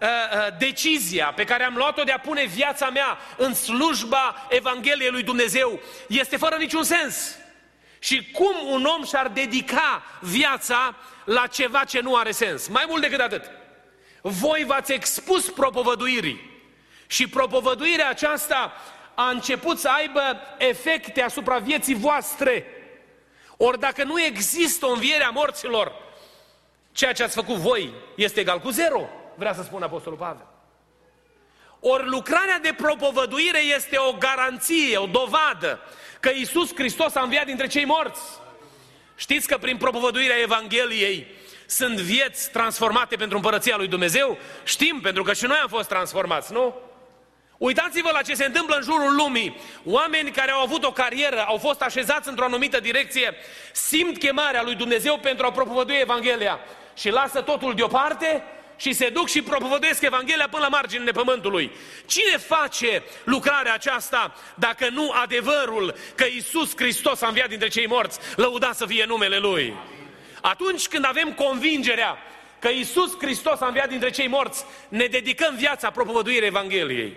Uh, 0.00 0.08
uh, 0.10 0.56
decizia 0.58 1.32
pe 1.36 1.44
care 1.44 1.64
am 1.64 1.76
luat-o 1.76 2.02
de 2.02 2.12
a 2.12 2.18
pune 2.18 2.44
viața 2.44 2.90
mea 2.90 3.18
în 3.36 3.54
slujba 3.54 4.46
Evangheliei 4.48 5.10
lui 5.10 5.22
Dumnezeu 5.22 5.80
este 6.08 6.36
fără 6.36 6.56
niciun 6.56 6.82
sens. 6.82 7.36
Și 7.98 8.30
cum 8.32 8.54
un 8.66 8.84
om 8.84 9.04
și-ar 9.04 9.28
dedica 9.28 10.02
viața 10.20 10.94
la 11.24 11.46
ceva 11.46 11.84
ce 11.84 12.00
nu 12.00 12.16
are 12.16 12.30
sens? 12.30 12.68
Mai 12.68 12.84
mult 12.88 13.02
decât 13.02 13.20
atât. 13.20 13.50
Voi 14.26 14.64
v-ați 14.66 14.92
expus 14.92 15.50
propovăduirii 15.50 16.62
și 17.06 17.28
propovăduirea 17.28 18.08
aceasta 18.08 18.72
a 19.14 19.28
început 19.28 19.78
să 19.78 19.88
aibă 19.88 20.20
efecte 20.58 21.22
asupra 21.22 21.58
vieții 21.58 21.94
voastre. 21.94 22.66
Ori 23.56 23.78
dacă 23.78 24.04
nu 24.04 24.22
există 24.22 24.86
o 24.86 24.90
înviere 24.90 25.24
a 25.24 25.30
morților, 25.30 25.92
ceea 26.92 27.12
ce 27.12 27.22
ați 27.22 27.34
făcut 27.34 27.54
voi 27.54 27.94
este 28.14 28.40
egal 28.40 28.60
cu 28.60 28.70
zero 28.70 29.08
vrea 29.34 29.54
să 29.54 29.62
spună 29.62 29.84
Apostolul 29.84 30.18
Pavel. 30.18 30.46
Ori 31.80 32.08
lucrarea 32.08 32.58
de 32.58 32.74
propovăduire 32.76 33.60
este 33.74 33.96
o 33.98 34.12
garanție, 34.12 34.96
o 34.96 35.06
dovadă 35.06 35.80
că 36.20 36.30
Isus 36.30 36.74
Hristos 36.74 37.14
a 37.14 37.22
înviat 37.22 37.46
dintre 37.46 37.66
cei 37.66 37.84
morți. 37.84 38.22
Știți 39.16 39.46
că 39.46 39.58
prin 39.58 39.76
propovăduirea 39.76 40.36
Evangheliei 40.36 41.26
sunt 41.66 41.96
vieți 42.00 42.50
transformate 42.50 43.16
pentru 43.16 43.36
împărăția 43.36 43.76
lui 43.76 43.88
Dumnezeu? 43.88 44.38
Știm, 44.64 45.00
pentru 45.00 45.22
că 45.22 45.32
și 45.32 45.44
noi 45.44 45.58
am 45.62 45.68
fost 45.68 45.88
transformați, 45.88 46.52
nu? 46.52 46.74
Uitați-vă 47.58 48.10
la 48.12 48.22
ce 48.22 48.34
se 48.34 48.44
întâmplă 48.44 48.76
în 48.76 48.82
jurul 48.82 49.14
lumii. 49.16 49.60
Oameni 49.84 50.30
care 50.30 50.50
au 50.50 50.60
avut 50.60 50.84
o 50.84 50.92
carieră, 50.92 51.44
au 51.46 51.56
fost 51.56 51.80
așezați 51.80 52.28
într-o 52.28 52.44
anumită 52.44 52.80
direcție, 52.80 53.34
simt 53.72 54.18
chemarea 54.18 54.62
lui 54.62 54.74
Dumnezeu 54.74 55.18
pentru 55.18 55.46
a 55.46 55.52
propovădui 55.52 55.98
Evanghelia 56.00 56.60
și 56.96 57.10
lasă 57.10 57.40
totul 57.40 57.74
deoparte 57.74 58.42
și 58.76 58.92
se 58.92 59.08
duc 59.08 59.28
și 59.28 59.42
propovăduiesc 59.42 60.02
Evanghelia 60.02 60.48
până 60.48 60.62
la 60.62 60.68
marginile 60.68 61.10
pământului. 61.10 61.70
Cine 62.06 62.36
face 62.36 63.02
lucrarea 63.24 63.74
aceasta 63.74 64.34
dacă 64.54 64.88
nu 64.88 65.10
adevărul 65.10 65.94
că 66.14 66.24
Isus 66.24 66.72
Hristos 66.76 67.22
a 67.22 67.26
înviat 67.26 67.48
dintre 67.48 67.68
cei 67.68 67.86
morți, 67.86 68.18
lăuda 68.36 68.72
să 68.72 68.86
fie 68.86 69.04
numele 69.04 69.38
Lui? 69.38 69.74
Atunci 70.46 70.88
când 70.88 71.04
avem 71.06 71.32
convingerea 71.32 72.16
că 72.58 72.68
Isus 72.68 73.18
Hristos 73.18 73.60
a 73.60 73.66
înviat 73.66 73.88
dintre 73.88 74.10
cei 74.10 74.28
morți, 74.28 74.64
ne 74.88 75.06
dedicăm 75.06 75.54
viața 75.56 75.90
propovăduirii 75.90 76.46
Evangheliei. 76.46 77.16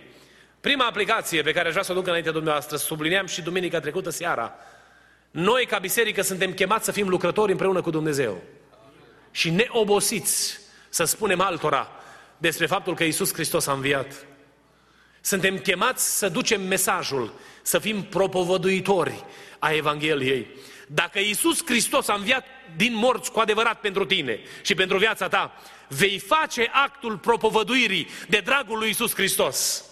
Prima 0.61 0.85
aplicație 0.85 1.41
pe 1.41 1.51
care 1.51 1.65
aș 1.65 1.71
vrea 1.71 1.83
să 1.83 1.91
o 1.91 1.95
duc 1.95 2.07
înaintea 2.07 2.31
dumneavoastră, 2.31 2.77
sublineam 2.77 3.25
și 3.25 3.41
duminica 3.41 3.79
trecută 3.79 4.09
seara, 4.09 4.55
noi 5.31 5.65
ca 5.65 5.77
biserică 5.77 6.21
suntem 6.21 6.53
chemați 6.53 6.85
să 6.85 6.91
fim 6.91 7.07
lucrători 7.07 7.51
împreună 7.51 7.81
cu 7.81 7.89
Dumnezeu. 7.89 8.41
Și 9.31 9.49
neobosiți 9.49 10.59
să 10.89 11.03
spunem 11.03 11.41
altora 11.41 11.91
despre 12.37 12.65
faptul 12.65 12.95
că 12.95 13.03
Isus 13.03 13.33
Hristos 13.33 13.67
a 13.67 13.71
înviat. 13.71 14.25
Suntem 15.21 15.57
chemați 15.57 16.17
să 16.17 16.29
ducem 16.29 16.61
mesajul, 16.61 17.33
să 17.61 17.79
fim 17.79 18.03
propovăduitori 18.03 19.23
a 19.59 19.71
Evangheliei. 19.71 20.47
Dacă 20.89 21.19
Isus 21.19 21.65
Hristos 21.65 22.08
a 22.08 22.13
înviat 22.13 22.45
din 22.76 22.95
morți 22.95 23.32
cu 23.32 23.39
adevărat 23.39 23.80
pentru 23.80 24.06
tine 24.06 24.39
și 24.62 24.76
pentru 24.76 24.97
viața 24.97 25.28
ta, 25.28 25.62
vei 25.88 26.19
face 26.19 26.69
actul 26.71 27.17
propovăduirii 27.17 28.08
de 28.28 28.39
dragul 28.39 28.78
lui 28.78 28.89
Isus 28.89 29.13
Hristos. 29.13 29.86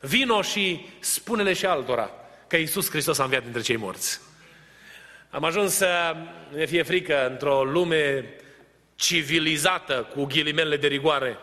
Vino 0.00 0.42
și 0.42 0.86
spune-le 0.98 1.52
și 1.52 1.66
altora 1.66 2.10
că 2.46 2.56
Isus 2.56 2.90
Hristos 2.90 3.18
a 3.18 3.22
înviat 3.22 3.42
dintre 3.42 3.60
cei 3.60 3.76
morți. 3.76 4.20
Am 5.30 5.44
ajuns 5.44 5.72
să 5.72 6.16
ne 6.54 6.66
fie 6.66 6.82
frică 6.82 7.28
într-o 7.30 7.64
lume 7.64 8.24
civilizată, 8.94 10.08
cu 10.14 10.24
ghilimele 10.24 10.76
de 10.76 10.86
rigoare, 10.86 11.38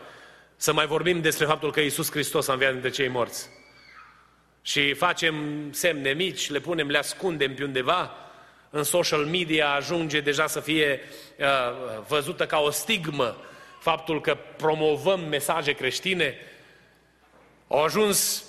să 0.56 0.74
mai 0.74 0.86
vorbim 0.86 1.22
despre 1.22 1.45
faptul 1.45 1.72
că 1.72 1.80
Iisus 1.80 2.12
Hristos 2.12 2.48
a 2.48 2.54
înviat 2.54 2.72
dintre 2.72 2.89
cei 2.89 3.08
morți. 3.08 3.50
Și 4.62 4.93
facem 4.93 5.67
semne 5.72 6.12
mici, 6.12 6.50
le 6.50 6.60
punem, 6.60 6.88
le 6.88 6.98
ascundem 6.98 7.54
pe 7.54 7.63
undeva, 7.63 8.28
în 8.69 8.84
social 8.84 9.25
media 9.25 9.69
ajunge 9.69 10.21
deja 10.21 10.47
să 10.47 10.60
fie 10.60 10.99
uh, 11.39 11.45
văzută 12.08 12.45
ca 12.45 12.58
o 12.58 12.69
stigmă 12.69 13.38
faptul 13.79 14.21
că 14.21 14.38
promovăm 14.58 15.19
mesaje 15.19 15.71
creștine. 15.71 16.36
Au 17.67 17.84
ajuns 17.84 18.43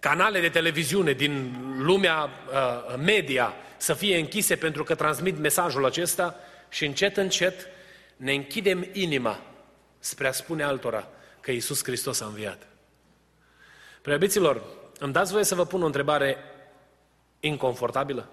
canale 0.00 0.40
de 0.40 0.48
televiziune 0.48 1.12
din 1.12 1.56
lumea 1.78 2.24
uh, 2.24 2.94
media 3.04 3.54
să 3.76 3.94
fie 3.94 4.18
închise 4.18 4.56
pentru 4.56 4.84
că 4.84 4.94
transmit 4.94 5.38
mesajul 5.38 5.84
acesta 5.84 6.36
și 6.68 6.84
încet, 6.84 7.16
încet 7.16 7.68
ne 8.16 8.32
închidem 8.32 8.88
inima 8.92 9.40
spre 9.98 10.28
a 10.28 10.32
spune 10.32 10.62
altora 10.62 11.08
că 11.40 11.50
Iisus 11.50 11.84
Hristos 11.84 12.20
a 12.20 12.26
înviat. 12.26 12.66
Preobiților, 14.02 14.62
îmi 14.98 15.12
dați 15.12 15.32
voie 15.32 15.44
să 15.44 15.54
vă 15.54 15.64
pun 15.66 15.82
o 15.82 15.86
întrebare 15.86 16.36
inconfortabilă? 17.40 18.28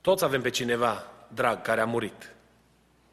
Toți 0.00 0.24
avem 0.24 0.40
pe 0.40 0.50
cineva 0.50 1.12
drag 1.28 1.62
care 1.62 1.80
a 1.80 1.84
murit. 1.84 2.34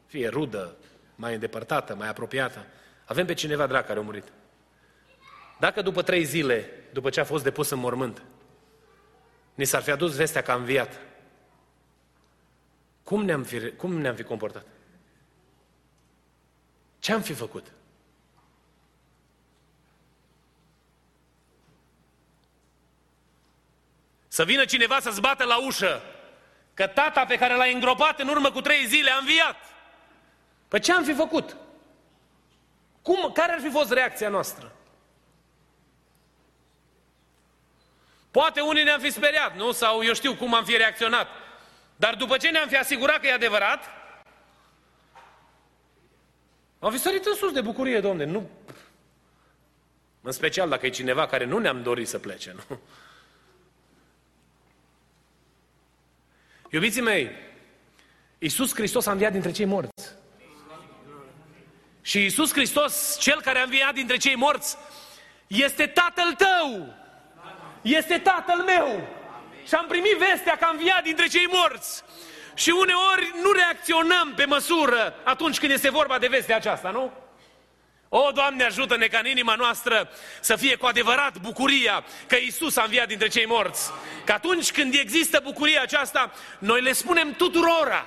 Fie 0.06 0.28
rudă, 0.28 0.76
mai 1.14 1.34
îndepărtată, 1.34 1.94
mai 1.94 2.08
apropiată. 2.08 2.66
Avem 3.04 3.26
pe 3.26 3.34
cineva 3.34 3.66
drag 3.66 3.86
care 3.86 3.98
a 3.98 4.02
murit. 4.02 4.32
Dacă 5.58 5.82
după 5.82 6.02
trei 6.02 6.24
zile, 6.24 6.70
după 6.92 7.10
ce 7.10 7.20
a 7.20 7.24
fost 7.24 7.44
depus 7.44 7.70
în 7.70 7.78
mormânt, 7.78 8.22
ni 9.54 9.64
s-ar 9.64 9.82
fi 9.82 9.90
adus 9.90 10.16
vestea 10.16 10.42
că 10.42 10.50
a 10.50 10.54
înviat, 10.54 11.00
cum 13.02 13.24
ne-am 13.24 13.42
fi, 13.42 13.70
cum 13.70 14.00
ne-am 14.00 14.14
fi 14.14 14.22
comportat? 14.22 14.66
Ce 16.98 17.12
am 17.12 17.20
fi 17.20 17.32
făcut? 17.32 17.72
Să 24.28 24.44
vină 24.44 24.64
cineva 24.64 25.00
să-ți 25.00 25.20
bată 25.20 25.44
la 25.44 25.66
ușă 25.66 26.02
că 26.78 26.86
tata 26.86 27.24
pe 27.24 27.38
care 27.38 27.54
l-ai 27.54 27.72
îngropat 27.72 28.20
în 28.20 28.28
urmă 28.28 28.50
cu 28.50 28.60
trei 28.60 28.86
zile 28.86 29.10
a 29.10 29.16
înviat. 29.16 29.56
Păi 30.68 30.80
ce 30.80 30.92
am 30.92 31.04
fi 31.04 31.14
făcut? 31.14 31.56
Cum, 33.02 33.32
care 33.32 33.52
ar 33.52 33.60
fi 33.60 33.70
fost 33.70 33.92
reacția 33.92 34.28
noastră? 34.28 34.72
Poate 38.30 38.60
unii 38.60 38.82
ne-am 38.82 39.00
fi 39.00 39.10
speriat, 39.10 39.56
nu? 39.56 39.72
Sau 39.72 40.04
eu 40.04 40.12
știu 40.14 40.34
cum 40.34 40.54
am 40.54 40.64
fi 40.64 40.76
reacționat. 40.76 41.28
Dar 41.96 42.14
după 42.14 42.36
ce 42.36 42.48
ne-am 42.50 42.68
fi 42.68 42.76
asigurat 42.76 43.20
că 43.20 43.26
e 43.26 43.32
adevărat, 43.32 43.84
am 46.78 46.92
fi 46.92 46.98
sărit 46.98 47.26
în 47.26 47.34
sus 47.34 47.52
de 47.52 47.60
bucurie, 47.60 48.00
domne. 48.00 48.24
Nu... 48.24 48.50
În 50.20 50.32
special 50.32 50.68
dacă 50.68 50.86
e 50.86 50.90
cineva 50.90 51.26
care 51.26 51.44
nu 51.44 51.58
ne-am 51.58 51.82
dorit 51.82 52.08
să 52.08 52.18
plece, 52.18 52.54
nu? 52.54 52.80
Iubiții 56.70 57.02
mei, 57.02 57.30
Iisus 58.38 58.74
Hristos 58.74 59.06
a 59.06 59.10
înviat 59.10 59.32
dintre 59.32 59.50
cei 59.50 59.64
morți. 59.64 60.16
Și 62.02 62.18
Iisus 62.18 62.52
Hristos, 62.52 63.16
Cel 63.20 63.40
care 63.40 63.58
a 63.58 63.62
înviat 63.62 63.94
dintre 63.94 64.16
cei 64.16 64.34
morți, 64.34 64.76
este 65.46 65.86
Tatăl 65.86 66.34
tău. 66.34 66.94
Este 67.82 68.18
Tatăl 68.18 68.62
meu. 68.62 69.08
Și 69.66 69.74
am 69.74 69.86
primit 69.86 70.16
vestea 70.16 70.56
că 70.56 70.64
a 70.64 70.70
înviat 70.70 71.02
dintre 71.02 71.26
cei 71.26 71.46
morți. 71.50 72.02
Și 72.54 72.70
uneori 72.70 73.34
nu 73.42 73.52
reacționăm 73.52 74.32
pe 74.36 74.44
măsură 74.44 75.14
atunci 75.24 75.58
când 75.58 75.72
este 75.72 75.90
vorba 75.90 76.18
de 76.18 76.26
vestea 76.26 76.56
aceasta, 76.56 76.90
nu? 76.90 77.12
O, 78.08 78.30
Doamne, 78.34 78.64
ajută-ne 78.64 79.06
ca 79.06 79.18
în 79.18 79.26
inima 79.26 79.54
noastră 79.54 80.10
să 80.40 80.56
fie 80.56 80.76
cu 80.76 80.86
adevărat 80.86 81.38
bucuria 81.40 82.04
că 82.26 82.36
Isus 82.36 82.76
a 82.76 82.82
înviat 82.82 83.08
dintre 83.08 83.28
cei 83.28 83.46
morți. 83.46 83.90
Că 84.24 84.32
atunci 84.32 84.72
când 84.72 84.94
există 84.94 85.40
bucuria 85.44 85.82
aceasta, 85.82 86.32
noi 86.58 86.80
le 86.80 86.92
spunem 86.92 87.34
tuturora, 87.36 88.06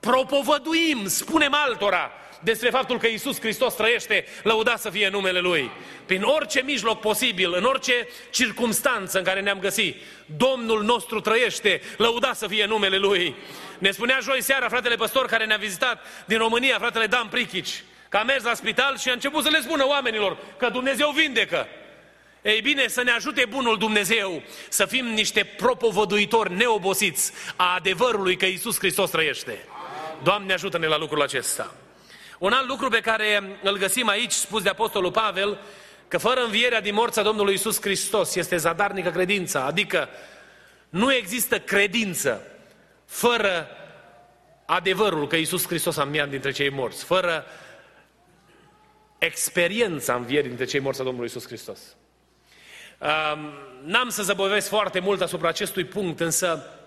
propovăduim, 0.00 1.06
spunem 1.06 1.54
altora 1.54 2.10
despre 2.40 2.70
faptul 2.70 2.98
că 2.98 3.06
Isus 3.06 3.40
Hristos 3.40 3.74
trăiește, 3.74 4.24
lăudat 4.42 4.80
să 4.80 4.90
fie 4.90 5.08
numele 5.08 5.40
Lui. 5.40 5.70
Prin 6.06 6.22
orice 6.22 6.60
mijloc 6.60 7.00
posibil, 7.00 7.54
în 7.54 7.64
orice 7.64 8.08
circumstanță 8.30 9.18
în 9.18 9.24
care 9.24 9.40
ne-am 9.40 9.58
găsit, 9.58 9.96
Domnul 10.36 10.82
nostru 10.82 11.20
trăiește, 11.20 11.80
lăudat 11.96 12.36
să 12.36 12.46
fie 12.46 12.64
numele 12.66 12.96
Lui. 12.96 13.34
Ne 13.78 13.90
spunea 13.90 14.18
joi 14.22 14.42
seara 14.42 14.68
fratele 14.68 14.94
păstor 14.94 15.26
care 15.26 15.44
ne-a 15.44 15.56
vizitat 15.56 16.06
din 16.24 16.38
România, 16.38 16.78
fratele 16.78 17.06
Dan 17.06 17.28
Prichici, 17.28 17.82
că 18.08 18.16
a 18.16 18.22
mers 18.22 18.44
la 18.44 18.54
spital 18.54 18.98
și 18.98 19.08
a 19.08 19.12
început 19.12 19.44
să 19.44 19.50
le 19.50 19.60
spună 19.60 19.86
oamenilor 19.86 20.38
că 20.58 20.68
Dumnezeu 20.68 21.10
vindecă. 21.10 21.66
Ei 22.42 22.60
bine, 22.60 22.88
să 22.88 23.02
ne 23.02 23.10
ajute 23.10 23.44
bunul 23.48 23.78
Dumnezeu 23.78 24.42
să 24.68 24.86
fim 24.86 25.06
niște 25.06 25.44
propovăduitori 25.56 26.54
neobosiți 26.54 27.32
a 27.56 27.74
adevărului 27.74 28.36
că 28.36 28.46
Isus 28.46 28.78
Hristos 28.78 29.10
trăiește. 29.10 29.58
Doamne 30.22 30.52
ajută-ne 30.52 30.86
la 30.86 30.98
lucrul 30.98 31.22
acesta. 31.22 31.74
Un 32.38 32.52
alt 32.52 32.68
lucru 32.68 32.88
pe 32.88 33.00
care 33.00 33.58
îl 33.62 33.76
găsim 33.76 34.08
aici, 34.08 34.32
spus 34.32 34.62
de 34.62 34.68
Apostolul 34.68 35.10
Pavel, 35.10 35.58
că 36.08 36.18
fără 36.18 36.40
învierea 36.40 36.80
din 36.80 36.94
morța 36.94 37.22
Domnului 37.22 37.54
Isus 37.54 37.80
Hristos 37.80 38.34
este 38.34 38.56
zadarnică 38.56 39.10
credința, 39.10 39.64
adică 39.64 40.08
nu 40.88 41.12
există 41.12 41.58
credință 41.58 42.42
fără 43.06 43.68
adevărul 44.66 45.26
că 45.26 45.36
Isus 45.36 45.66
Hristos 45.66 45.96
a 45.96 46.02
înviat 46.02 46.28
dintre 46.28 46.50
cei 46.50 46.70
morți, 46.70 47.04
fără 47.04 47.46
experiența 49.18 50.14
învierii 50.14 50.48
dintre 50.48 50.64
cei 50.64 50.80
morți 50.80 51.00
a 51.00 51.04
Domnului 51.04 51.28
Isus 51.28 51.46
Hristos. 51.46 51.80
Um, 52.98 53.52
n-am 53.84 54.08
să 54.08 54.22
zăbovesc 54.22 54.68
foarte 54.68 54.98
mult 54.98 55.20
asupra 55.20 55.48
acestui 55.48 55.84
punct, 55.84 56.20
însă 56.20 56.78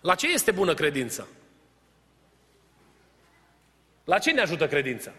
la 0.00 0.14
ce 0.14 0.32
este 0.32 0.50
bună 0.50 0.74
credința? 0.74 1.26
La 4.04 4.18
ce 4.18 4.30
ne 4.30 4.40
ajută 4.40 4.68
credința? 4.68 5.12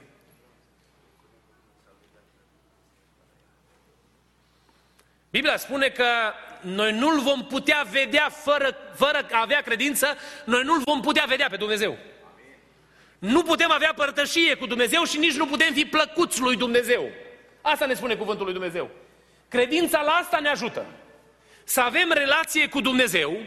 Biblia 5.29 5.57
spune 5.57 5.89
că 5.89 6.05
noi 6.61 6.93
nu-L 6.93 7.19
vom 7.19 7.45
putea 7.45 7.87
vedea 7.91 8.29
fără, 8.29 8.77
fără 8.95 9.27
a 9.31 9.41
avea 9.41 9.61
credință, 9.61 10.07
noi 10.45 10.63
nu-L 10.63 10.81
vom 10.85 11.01
putea 11.01 11.25
vedea 11.27 11.47
pe 11.49 11.55
Dumnezeu. 11.55 11.97
Nu 13.21 13.43
putem 13.43 13.71
avea 13.71 13.93
părtășie 13.93 14.55
cu 14.55 14.65
Dumnezeu 14.65 15.03
și 15.03 15.17
nici 15.17 15.35
nu 15.35 15.45
putem 15.45 15.73
fi 15.73 15.85
plăcuți 15.85 16.39
lui 16.39 16.55
Dumnezeu. 16.55 17.09
Asta 17.61 17.85
ne 17.85 17.93
spune 17.93 18.15
cuvântul 18.15 18.43
lui 18.43 18.53
Dumnezeu. 18.53 18.89
Credința 19.47 20.01
la 20.01 20.11
asta 20.11 20.39
ne 20.39 20.49
ajută. 20.49 20.85
Să 21.63 21.81
avem 21.81 22.11
relație 22.11 22.69
cu 22.69 22.81
Dumnezeu, 22.81 23.37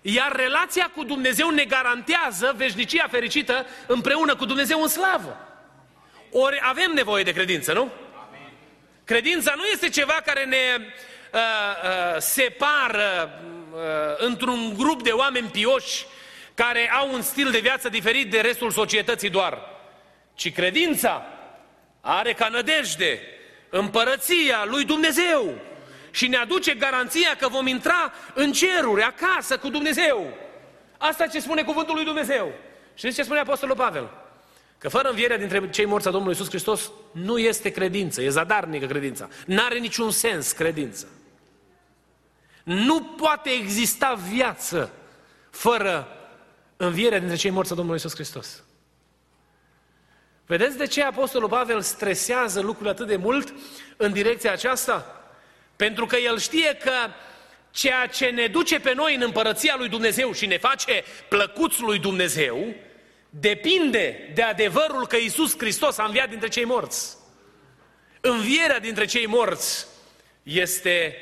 iar 0.00 0.32
relația 0.32 0.90
cu 0.94 1.04
Dumnezeu 1.04 1.50
ne 1.50 1.64
garantează 1.64 2.54
veșnicia 2.56 3.08
fericită 3.10 3.66
împreună 3.86 4.36
cu 4.36 4.44
Dumnezeu 4.44 4.82
în 4.82 4.88
slavă. 4.88 5.36
Ori 6.30 6.60
avem 6.62 6.90
nevoie 6.90 7.22
de 7.22 7.32
credință, 7.32 7.72
nu? 7.72 7.90
Credința 9.04 9.54
nu 9.56 9.64
este 9.64 9.88
ceva 9.88 10.20
care 10.24 10.44
ne 10.44 10.76
uh, 10.78 11.40
uh, 11.40 12.20
separă 12.20 13.40
uh, 13.72 13.80
într-un 14.16 14.74
grup 14.76 15.02
de 15.02 15.10
oameni 15.10 15.48
pioși 15.48 16.06
care 16.54 16.90
au 16.90 17.12
un 17.12 17.22
stil 17.22 17.50
de 17.50 17.58
viață 17.58 17.88
diferit 17.88 18.30
de 18.30 18.40
restul 18.40 18.70
societății 18.70 19.30
doar, 19.30 19.58
ci 20.34 20.52
credința 20.52 21.26
are 22.00 22.32
ca 22.32 22.48
nădejde 22.48 23.20
împărăția 23.70 24.64
lui 24.64 24.84
Dumnezeu 24.84 25.54
și 26.10 26.26
ne 26.26 26.36
aduce 26.36 26.74
garanția 26.74 27.36
că 27.38 27.48
vom 27.48 27.66
intra 27.66 28.12
în 28.34 28.52
ceruri, 28.52 29.02
acasă 29.02 29.58
cu 29.58 29.68
Dumnezeu. 29.68 30.36
Asta 30.98 31.26
ce 31.26 31.40
spune 31.40 31.62
cuvântul 31.62 31.94
lui 31.94 32.04
Dumnezeu. 32.04 32.52
Și 32.94 33.12
ce 33.12 33.22
spune 33.22 33.38
Apostolul 33.38 33.76
Pavel? 33.76 34.10
Că 34.78 34.88
fără 34.88 35.08
învierea 35.08 35.38
dintre 35.38 35.70
cei 35.70 35.84
morți 35.84 36.08
a 36.08 36.10
Domnului 36.10 36.36
Iisus 36.36 36.50
Hristos 36.52 36.90
nu 37.12 37.38
este 37.38 37.70
credință, 37.70 38.22
e 38.22 38.28
zadarnică 38.28 38.86
credința. 38.86 39.28
N-are 39.46 39.78
niciun 39.78 40.10
sens 40.10 40.52
credință. 40.52 41.08
Nu 42.62 43.02
poate 43.02 43.50
exista 43.50 44.20
viață 44.32 44.92
fără 45.50 46.08
învierea 46.84 47.18
dintre 47.18 47.36
cei 47.36 47.50
morți 47.50 47.72
a 47.72 47.74
Domnului 47.74 48.00
Iisus 48.02 48.18
Hristos. 48.18 48.62
Vedeți 50.46 50.76
de 50.76 50.86
ce 50.86 51.02
Apostolul 51.02 51.48
Pavel 51.48 51.80
stresează 51.80 52.60
lucrurile 52.60 52.90
atât 52.90 53.06
de 53.06 53.16
mult 53.16 53.54
în 53.96 54.12
direcția 54.12 54.52
aceasta? 54.52 55.24
Pentru 55.76 56.06
că 56.06 56.16
el 56.16 56.38
știe 56.38 56.76
că 56.82 56.92
ceea 57.70 58.06
ce 58.06 58.26
ne 58.26 58.46
duce 58.46 58.80
pe 58.80 58.92
noi 58.94 59.14
în 59.14 59.22
împărăția 59.22 59.74
lui 59.78 59.88
Dumnezeu 59.88 60.32
și 60.32 60.46
ne 60.46 60.58
face 60.58 61.04
plăcuți 61.28 61.80
lui 61.80 61.98
Dumnezeu, 61.98 62.74
depinde 63.30 64.30
de 64.34 64.42
adevărul 64.42 65.06
că 65.06 65.16
Iisus 65.16 65.58
Hristos 65.58 65.98
a 65.98 66.04
înviat 66.04 66.28
dintre 66.28 66.48
cei 66.48 66.64
morți. 66.64 67.16
Învierea 68.20 68.78
dintre 68.78 69.04
cei 69.04 69.26
morți 69.26 69.86
este 70.42 71.16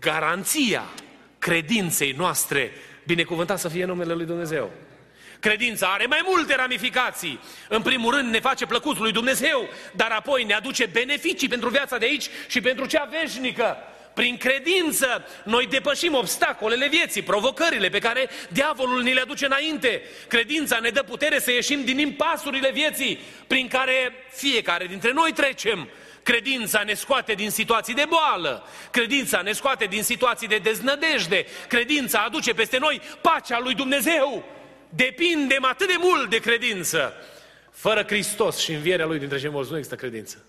garanția 0.00 0.84
credinței 1.38 2.12
noastre, 2.12 2.72
binecuvântat 3.06 3.58
să 3.58 3.68
fie 3.68 3.84
numele 3.84 4.14
lui 4.14 4.26
Dumnezeu. 4.26 4.70
Credința 5.42 5.86
are 5.86 6.06
mai 6.06 6.20
multe 6.24 6.54
ramificații. 6.54 7.40
În 7.68 7.82
primul 7.82 8.14
rând 8.14 8.30
ne 8.30 8.40
face 8.40 8.66
plăcut 8.66 8.98
lui 8.98 9.12
Dumnezeu, 9.12 9.68
dar 9.92 10.10
apoi 10.10 10.44
ne 10.44 10.54
aduce 10.54 10.86
beneficii 10.86 11.48
pentru 11.48 11.68
viața 11.68 11.98
de 11.98 12.04
aici 12.04 12.28
și 12.48 12.60
pentru 12.60 12.86
cea 12.86 13.08
veșnică. 13.10 13.76
prin 14.14 14.36
credință 14.36 15.28
noi 15.44 15.66
depășim 15.66 16.14
obstacolele 16.14 16.88
vieții, 16.88 17.22
provocările 17.22 17.88
pe 17.88 17.98
care 17.98 18.28
diavolul 18.48 19.02
ni 19.02 19.12
le 19.12 19.20
aduce 19.20 19.44
înainte. 19.44 20.02
Credința 20.28 20.78
ne 20.78 20.90
dă 20.90 21.02
putere 21.02 21.38
să 21.38 21.50
ieșim 21.50 21.84
din 21.84 21.98
impasurile 21.98 22.70
vieții 22.70 23.18
prin 23.46 23.68
care 23.68 24.12
fiecare 24.32 24.86
dintre 24.86 25.12
noi 25.12 25.32
trecem. 25.32 25.88
Credința 26.22 26.82
ne 26.82 26.94
scoate 26.94 27.32
din 27.32 27.50
situații 27.50 27.94
de 27.94 28.04
boală, 28.08 28.68
credința 28.90 29.40
ne 29.40 29.52
scoate 29.52 29.84
din 29.84 30.02
situații 30.02 30.48
de 30.48 30.58
deznădejde, 30.58 31.46
credința 31.68 32.18
aduce 32.18 32.54
peste 32.54 32.78
noi 32.78 33.00
pacea 33.20 33.58
lui 33.60 33.74
Dumnezeu. 33.74 34.60
Depindem 34.94 35.64
atât 35.64 35.86
de 35.86 35.96
mult 35.98 36.30
de 36.30 36.38
credință. 36.38 37.12
Fără 37.70 38.02
Hristos 38.02 38.58
și 38.58 38.72
învierea 38.72 39.06
Lui 39.06 39.18
dintre 39.18 39.38
cei 39.38 39.50
morți 39.50 39.70
nu 39.70 39.76
există 39.76 39.98
credință. 39.98 40.44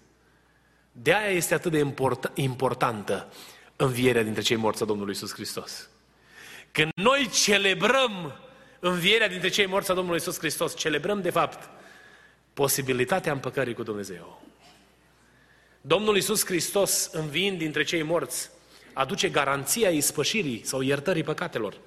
De 0.92 1.14
aia 1.14 1.30
este 1.30 1.54
atât 1.54 1.72
de 1.72 1.78
import, 1.78 2.32
importantă 2.34 3.34
învierea 3.76 4.24
dintre 4.24 4.42
cei 4.42 4.56
morți 4.56 4.84
a 4.84 4.86
Domnului 4.86 5.14
Isus 5.14 5.34
Hristos. 5.34 5.90
Când 6.72 6.92
noi 6.96 7.30
celebrăm 7.44 8.40
învierea 8.80 9.28
dintre 9.28 9.50
cei 9.50 9.66
morți 9.66 9.92
a 9.92 9.94
Domnului 9.94 10.20
Isus 10.20 10.38
Hristos, 10.38 10.78
celebrăm 10.78 11.22
de 11.22 11.30
fapt 11.30 11.70
posibilitatea 12.54 13.32
împăcării 13.32 13.74
cu 13.74 13.84
Dumnezeu. 13.84 14.42
Domnul 15.82 16.18
Isus 16.18 16.46
Hristos, 16.46 17.10
înviind 17.12 17.58
dintre 17.58 17.84
cei 17.84 18.02
morți, 18.02 18.50
aduce 18.94 19.30
garanția 19.30 19.90
ispășirii 19.90 20.62
sau 20.66 20.82
iertării 20.82 21.24
păcatelor. 21.24 21.78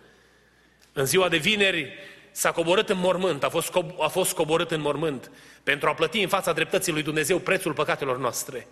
În 0.92 1.04
ziua 1.04 1.28
de 1.28 1.36
vineri 1.36 1.92
s-a 2.36 2.52
coborât 2.52 2.88
în 2.88 2.98
mormânt, 2.98 3.44
a 3.44 3.48
fost, 3.48 3.72
a 4.00 4.08
fost 4.08 4.32
coborât 4.32 4.70
în 4.70 4.80
mormânt 4.80 5.30
pentru 5.62 5.88
a 5.88 5.94
plăti 5.94 6.22
în 6.22 6.28
fața 6.28 6.52
dreptății 6.52 6.92
lui 6.92 7.02
Dumnezeu 7.02 7.38
prețul 7.38 7.72
păcatelor 7.72 8.18
noastre. 8.18 8.66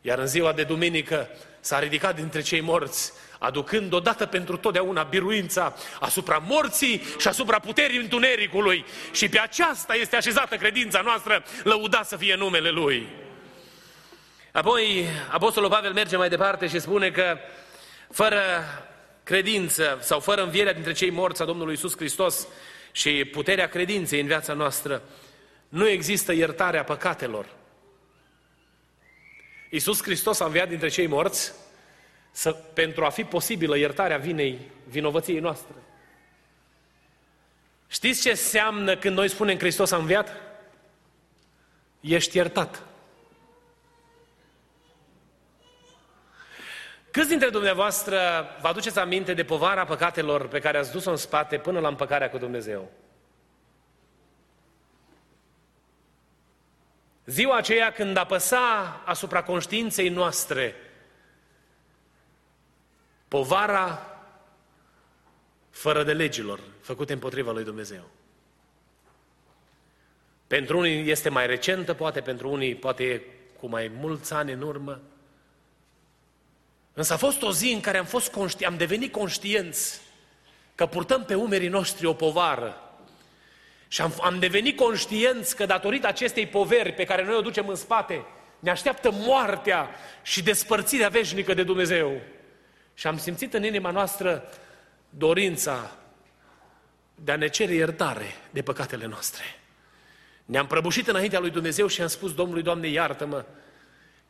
Iar 0.00 0.18
în 0.18 0.26
ziua 0.26 0.52
de 0.52 0.62
duminică 0.62 1.28
s-a 1.60 1.78
ridicat 1.78 2.14
dintre 2.14 2.40
cei 2.40 2.60
morți, 2.60 3.12
aducând 3.38 3.92
odată 3.92 4.26
pentru 4.26 4.56
totdeauna 4.56 5.02
biruința 5.02 5.74
asupra 6.00 6.42
morții 6.46 7.02
și 7.18 7.28
asupra 7.28 7.58
puterii 7.58 7.98
întunericului. 7.98 8.84
Și 9.12 9.28
pe 9.28 9.38
aceasta 9.38 9.94
este 9.94 10.16
așezată 10.16 10.56
credința 10.56 11.00
noastră, 11.00 11.44
lăuda 11.62 12.02
să 12.02 12.16
fie 12.16 12.34
numele 12.34 12.70
Lui. 12.70 13.08
Apoi, 14.52 15.06
Apostolul 15.30 15.68
Pavel 15.68 15.92
merge 15.92 16.16
mai 16.16 16.28
departe 16.28 16.68
și 16.68 16.80
spune 16.80 17.10
că 17.10 17.38
fără 18.10 18.40
credință 19.22 19.98
sau 20.00 20.20
fără 20.20 20.42
învierea 20.42 20.72
dintre 20.72 20.92
cei 20.92 21.10
morți 21.10 21.42
a 21.42 21.44
Domnului 21.44 21.74
Isus 21.74 21.96
Hristos 21.96 22.46
și 22.92 23.24
puterea 23.24 23.68
credinței 23.68 24.20
în 24.20 24.26
viața 24.26 24.52
noastră, 24.52 25.02
nu 25.68 25.88
există 25.88 26.32
iertarea 26.32 26.84
păcatelor. 26.84 27.46
Iisus 29.70 30.02
Hristos 30.02 30.40
a 30.40 30.44
înviat 30.44 30.68
dintre 30.68 30.88
cei 30.88 31.06
morți 31.06 31.52
să, 32.30 32.52
pentru 32.52 33.04
a 33.04 33.08
fi 33.08 33.24
posibilă 33.24 33.76
iertarea 33.76 34.16
vinei, 34.18 34.58
vinovăției 34.88 35.38
noastre. 35.38 35.74
Știți 37.88 38.22
ce 38.22 38.30
înseamnă 38.30 38.96
când 38.96 39.16
noi 39.16 39.28
spunem 39.28 39.58
Hristos 39.58 39.90
a 39.90 39.96
înviat? 39.96 40.40
Ești 42.00 42.36
iertat. 42.36 42.82
Câți 47.12 47.28
dintre 47.28 47.50
dumneavoastră 47.50 48.46
vă 48.60 48.68
aduceți 48.68 48.98
aminte 48.98 49.34
de 49.34 49.44
povara 49.44 49.84
păcatelor 49.84 50.48
pe 50.48 50.58
care 50.58 50.78
ați 50.78 50.92
dus-o 50.92 51.10
în 51.10 51.16
spate 51.16 51.58
până 51.58 51.80
la 51.80 51.88
împăcarea 51.88 52.30
cu 52.30 52.38
Dumnezeu? 52.38 52.90
Ziua 57.26 57.56
aceea 57.56 57.92
când 57.92 58.16
apăsa 58.16 59.02
asupra 59.04 59.42
conștiinței 59.42 60.08
noastre 60.08 60.74
povara 63.28 64.16
fără 65.70 66.02
de 66.02 66.12
legilor 66.12 66.60
făcute 66.80 67.12
împotriva 67.12 67.52
lui 67.52 67.64
Dumnezeu. 67.64 68.10
Pentru 70.46 70.78
unii 70.78 71.10
este 71.10 71.28
mai 71.28 71.46
recentă, 71.46 71.94
poate 71.94 72.20
pentru 72.20 72.50
unii 72.50 72.74
poate 72.74 73.22
cu 73.58 73.66
mai 73.66 73.92
mulți 73.94 74.32
ani 74.32 74.52
în 74.52 74.62
urmă. 74.62 75.00
Însă 76.92 77.12
a 77.12 77.16
fost 77.16 77.42
o 77.42 77.52
zi 77.52 77.72
în 77.72 77.80
care 77.80 77.98
am, 77.98 78.04
fost 78.04 78.30
conști, 78.30 78.64
am 78.64 78.76
devenit 78.76 79.12
conștienți 79.12 80.00
că 80.74 80.86
purtăm 80.86 81.24
pe 81.24 81.34
umerii 81.34 81.68
noștri 81.68 82.06
o 82.06 82.12
povară 82.12 82.76
și 83.88 84.00
am, 84.00 84.12
am 84.22 84.38
devenit 84.38 84.76
conștienți 84.76 85.56
că 85.56 85.66
datorită 85.66 86.06
acestei 86.06 86.46
poveri 86.46 86.92
pe 86.92 87.04
care 87.04 87.24
noi 87.24 87.34
o 87.34 87.40
ducem 87.40 87.68
în 87.68 87.74
spate, 87.74 88.24
ne 88.58 88.70
așteaptă 88.70 89.10
moartea 89.10 89.90
și 90.22 90.42
despărțirea 90.42 91.08
veșnică 91.08 91.54
de 91.54 91.62
Dumnezeu. 91.62 92.20
Și 92.94 93.06
am 93.06 93.18
simțit 93.18 93.54
în 93.54 93.64
inima 93.64 93.90
noastră 93.90 94.50
dorința 95.08 95.90
de 97.14 97.32
a 97.32 97.36
ne 97.36 97.48
cere 97.48 97.74
iertare 97.74 98.34
de 98.50 98.62
păcatele 98.62 99.06
noastre. 99.06 99.44
Ne-am 100.44 100.66
prăbușit 100.66 101.08
înaintea 101.08 101.40
lui 101.40 101.50
Dumnezeu 101.50 101.86
și 101.86 102.02
am 102.02 102.06
spus 102.08 102.34
Domnului, 102.34 102.62
Doamne, 102.62 102.88
iartă-mă. 102.88 103.44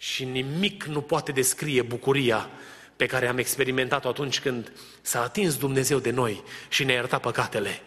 Și 0.02 0.24
nimic 0.24 0.84
nu 0.84 1.00
poate 1.00 1.32
descrie 1.32 1.82
bucuria 1.82 2.50
pe 2.96 3.06
care 3.06 3.28
am 3.28 3.38
experimentat-o 3.38 4.08
atunci 4.08 4.40
când 4.40 4.72
s-a 5.00 5.22
atins 5.22 5.56
Dumnezeu 5.56 5.98
de 5.98 6.10
noi 6.10 6.42
și 6.68 6.84
ne-a 6.84 6.94
iertat 6.94 7.20
păcatele. 7.20 7.82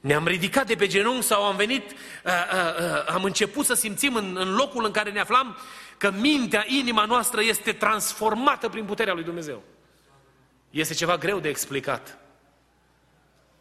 Ne-am 0.00 0.26
ridicat 0.26 0.66
de 0.66 0.74
pe 0.74 0.86
genunchi 0.86 1.26
sau 1.26 1.42
am 1.42 1.56
venit, 1.56 1.90
uh, 1.90 1.96
uh, 2.24 2.78
uh, 2.78 3.14
am 3.14 3.24
început 3.24 3.64
să 3.64 3.74
simțim 3.74 4.14
în, 4.14 4.36
în 4.40 4.54
locul 4.54 4.84
în 4.84 4.90
care 4.90 5.10
ne 5.10 5.20
aflam 5.20 5.56
că 5.98 6.10
mintea, 6.10 6.64
inima 6.66 7.04
noastră 7.04 7.42
este 7.42 7.72
transformată 7.72 8.68
prin 8.68 8.84
puterea 8.84 9.14
lui 9.14 9.24
Dumnezeu. 9.24 9.62
Este 10.70 10.94
ceva 10.94 11.16
greu 11.16 11.40
de 11.40 11.48
explicat. 11.48 12.18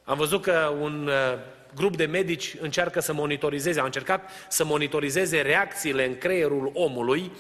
Am 0.04 0.18
văzut 0.18 0.42
că 0.42 0.74
un 0.80 1.08
uh, 1.08 1.40
grup 1.76 1.96
de 1.96 2.06
medici 2.06 2.56
încearcă 2.60 3.00
să 3.00 3.14
monitorizeze, 3.14 3.80
a 3.80 3.86
încercat 3.86 4.30
să 4.48 4.66
monitorizeze 4.66 5.42
reacțiile 5.42 6.06
în 6.06 6.18
creierul 6.18 6.72
omului 6.74 7.32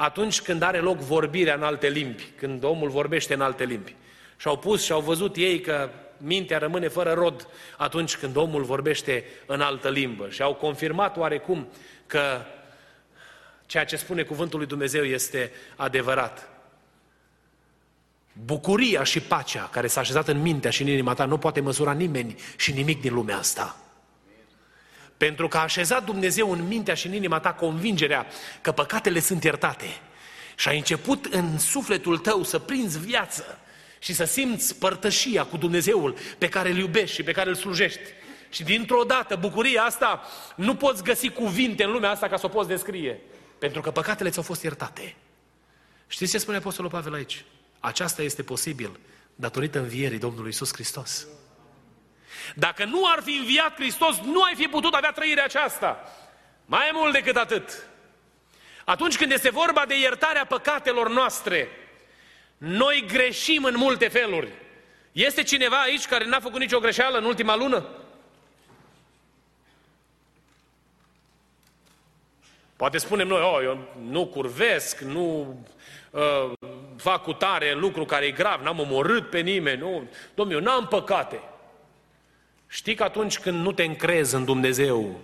atunci 0.00 0.40
când 0.40 0.62
are 0.62 0.78
loc 0.78 0.98
vorbirea 0.98 1.54
în 1.54 1.62
alte 1.62 1.88
limbi, 1.88 2.26
când 2.36 2.64
omul 2.64 2.88
vorbește 2.88 3.34
în 3.34 3.40
alte 3.40 3.64
limbi. 3.64 3.94
Și 4.36 4.46
au 4.46 4.58
pus 4.58 4.84
și 4.84 4.92
au 4.92 5.00
văzut 5.00 5.36
ei 5.36 5.60
că 5.60 5.90
mintea 6.16 6.58
rămâne 6.58 6.88
fără 6.88 7.12
rod 7.12 7.48
atunci 7.76 8.16
când 8.16 8.36
omul 8.36 8.62
vorbește 8.62 9.24
în 9.46 9.60
altă 9.60 9.90
limbă. 9.90 10.28
Și 10.28 10.42
au 10.42 10.54
confirmat 10.54 11.16
oarecum 11.16 11.68
că 12.06 12.40
ceea 13.66 13.84
ce 13.84 13.96
spune 13.96 14.22
cuvântul 14.22 14.58
lui 14.58 14.68
Dumnezeu 14.68 15.04
este 15.04 15.52
adevărat. 15.76 16.48
Bucuria 18.44 19.02
și 19.02 19.20
pacea 19.20 19.68
care 19.72 19.86
s-a 19.86 20.00
așezat 20.00 20.28
în 20.28 20.40
mintea 20.40 20.70
și 20.70 20.82
în 20.82 20.88
inima 20.88 21.14
ta 21.14 21.24
nu 21.24 21.38
poate 21.38 21.60
măsura 21.60 21.92
nimeni 21.92 22.36
și 22.56 22.72
nimic 22.72 23.00
din 23.00 23.14
lumea 23.14 23.36
asta. 23.36 23.76
Pentru 25.20 25.48
că 25.48 25.56
a 25.56 25.62
așezat 25.62 26.04
Dumnezeu 26.04 26.50
în 26.50 26.66
mintea 26.66 26.94
și 26.94 27.06
în 27.06 27.12
inima 27.12 27.40
ta 27.40 27.52
convingerea 27.52 28.26
că 28.60 28.72
păcatele 28.72 29.20
sunt 29.20 29.44
iertate 29.44 30.00
și 30.56 30.68
a 30.68 30.72
început 30.72 31.24
în 31.24 31.58
sufletul 31.58 32.18
tău 32.18 32.42
să 32.42 32.58
prinzi 32.58 32.98
viață 32.98 33.58
și 33.98 34.14
să 34.14 34.24
simți 34.24 34.78
părtășia 34.78 35.44
cu 35.44 35.56
Dumnezeul 35.56 36.16
pe 36.38 36.48
care 36.48 36.70
îl 36.70 36.76
iubești 36.76 37.14
și 37.14 37.22
pe 37.22 37.32
care 37.32 37.48
îl 37.48 37.54
slujești. 37.54 38.00
Și 38.50 38.62
dintr-o 38.62 39.02
dată, 39.02 39.36
bucuria 39.36 39.82
asta 39.82 40.22
nu 40.56 40.74
poți 40.76 41.02
găsi 41.02 41.28
cuvinte 41.28 41.84
în 41.84 41.90
lumea 41.90 42.10
asta 42.10 42.28
ca 42.28 42.36
să 42.36 42.46
o 42.46 42.48
poți 42.48 42.68
descrie. 42.68 43.20
Pentru 43.58 43.80
că 43.80 43.90
păcatele 43.90 44.30
ți-au 44.30 44.44
fost 44.44 44.62
iertate. 44.62 45.14
Știți 46.06 46.30
ce 46.30 46.38
spune 46.38 46.56
Apostolul 46.56 46.90
Pavel 46.90 47.14
aici? 47.14 47.44
Aceasta 47.80 48.22
este 48.22 48.42
posibil 48.42 48.98
datorită 49.34 49.78
învierii 49.78 50.18
Domnului 50.18 50.50
Isus 50.50 50.72
Hristos. 50.72 51.26
Dacă 52.54 52.84
nu 52.84 53.02
ar 53.06 53.22
fi 53.22 53.36
înviat 53.36 53.74
Hristos, 53.74 54.18
nu 54.20 54.42
ai 54.42 54.54
fi 54.54 54.66
putut 54.66 54.94
avea 54.94 55.10
trăirea 55.10 55.44
aceasta. 55.44 56.04
Mai 56.66 56.90
mult 56.92 57.12
decât 57.12 57.36
atât. 57.36 57.86
Atunci 58.84 59.16
când 59.16 59.32
este 59.32 59.50
vorba 59.50 59.84
de 59.86 59.98
iertarea 59.98 60.44
păcatelor 60.44 61.10
noastre, 61.10 61.68
noi 62.58 63.04
greșim 63.08 63.64
în 63.64 63.74
multe 63.76 64.08
feluri. 64.08 64.48
Este 65.12 65.42
cineva 65.42 65.80
aici 65.80 66.06
care 66.06 66.24
n-a 66.24 66.40
făcut 66.40 66.60
nicio 66.60 66.78
greșeală 66.78 67.18
în 67.18 67.24
ultima 67.24 67.56
lună? 67.56 67.88
Poate 72.76 72.98
spunem 72.98 73.26
noi, 73.26 73.42
oh, 73.42 73.62
eu 73.62 73.88
nu 74.08 74.26
curvesc, 74.26 74.98
nu 74.98 75.56
uh, 76.10 76.52
fac 76.96 77.22
cu 77.22 77.32
tare 77.32 77.74
lucru 77.74 78.04
care 78.04 78.26
e 78.26 78.30
grav, 78.30 78.60
n-am 78.60 78.78
omorât 78.78 79.30
pe 79.30 79.40
nimeni, 79.40 79.80
nu, 79.80 80.08
domnule, 80.34 80.58
eu 80.58 80.64
n-am 80.64 80.86
păcate. 80.86 81.40
Știi 82.72 82.94
că 82.94 83.02
atunci 83.02 83.38
când 83.38 83.62
nu 83.62 83.72
te 83.72 83.84
încrezi 83.84 84.34
în 84.34 84.44
Dumnezeu, 84.44 85.20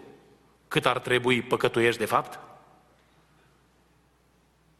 cât 0.68 0.86
ar 0.86 0.98
trebui 0.98 1.42
păcătuiești 1.42 2.00
de 2.00 2.06
fapt? 2.06 2.38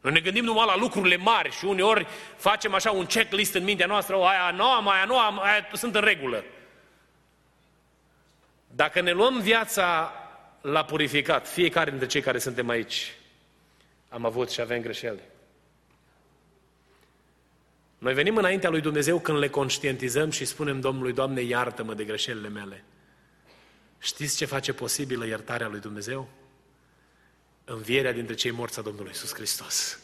Noi 0.01 0.11
ne 0.11 0.19
gândim 0.19 0.43
numai 0.43 0.65
la 0.65 0.77
lucrurile 0.77 1.15
mari 1.15 1.51
și 1.51 1.65
uneori 1.65 2.07
facem 2.35 2.73
așa 2.73 2.91
un 2.91 3.05
checklist 3.05 3.53
în 3.53 3.63
mintea 3.63 3.85
noastră, 3.85 4.15
o, 4.15 4.25
aia 4.25 4.51
nu 4.51 4.63
am, 4.63 4.87
aia 4.87 5.05
nu 5.05 5.19
am, 5.19 5.39
aia 5.39 5.67
sunt 5.73 5.95
în 5.95 6.01
regulă. 6.01 6.43
Dacă 8.67 9.01
ne 9.01 9.11
luăm 9.11 9.39
viața 9.39 10.13
la 10.61 10.85
purificat, 10.85 11.47
fiecare 11.47 11.89
dintre 11.89 12.07
cei 12.07 12.21
care 12.21 12.37
suntem 12.37 12.69
aici, 12.69 13.13
am 14.09 14.25
avut 14.25 14.51
și 14.51 14.61
avem 14.61 14.81
greșeli. 14.81 15.21
Noi 17.97 18.13
venim 18.13 18.35
înaintea 18.35 18.69
lui 18.69 18.81
Dumnezeu 18.81 19.19
când 19.19 19.37
le 19.37 19.49
conștientizăm 19.49 20.29
și 20.29 20.45
spunem 20.45 20.79
Domnului, 20.79 21.13
Doamne, 21.13 21.41
iartă-mă 21.41 21.93
de 21.93 22.03
greșelile 22.03 22.47
mele. 22.47 22.83
Știți 23.99 24.37
ce 24.37 24.45
face 24.45 24.73
posibilă 24.73 25.25
iertarea 25.25 25.67
lui 25.67 25.79
Dumnezeu? 25.79 26.29
Învierea 27.65 28.11
dintre 28.11 28.33
cei 28.33 28.51
morți 28.51 28.79
a 28.79 28.81
Domnului 28.81 29.11
Isus 29.13 29.33
Hristos. 29.33 29.99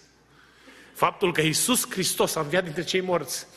Faptul 0.93 1.33
că 1.33 1.41
Isus 1.41 1.89
Hristos 1.89 2.35
a 2.35 2.39
înviat 2.39 2.63
dintre 2.63 2.83
cei 2.83 3.01
morți 3.01 3.47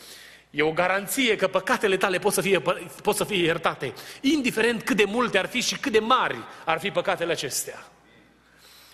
e 0.51 0.63
o 0.63 0.73
garanție 0.73 1.37
că 1.37 1.49
păcatele 1.49 1.97
tale 1.97 2.19
pot 2.19 2.33
să, 2.33 2.41
fie, 2.41 2.63
pot 3.03 3.17
să 3.17 3.25
fie 3.25 3.45
iertate, 3.45 3.93
indiferent 4.21 4.83
cât 4.83 4.97
de 4.97 5.05
multe 5.05 5.39
ar 5.39 5.47
fi 5.47 5.61
și 5.61 5.79
cât 5.79 5.93
de 5.93 5.99
mari 5.99 6.39
ar 6.65 6.79
fi 6.79 6.91
păcatele 6.91 7.33
acestea. 7.33 7.91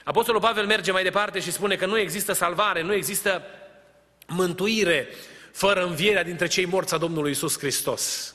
Apostolul 0.04 0.40
Pavel 0.40 0.66
merge 0.66 0.92
mai 0.92 1.02
departe 1.02 1.40
și 1.40 1.52
spune 1.52 1.76
că 1.76 1.86
nu 1.86 1.98
există 1.98 2.32
salvare, 2.32 2.82
nu 2.82 2.92
există 2.92 3.42
mântuire 4.26 5.08
fără 5.52 5.84
învierea 5.84 6.24
dintre 6.24 6.46
cei 6.46 6.64
morți 6.64 6.94
a 6.94 6.98
Domnului 6.98 7.30
Isus 7.30 7.58
Hristos. 7.58 8.34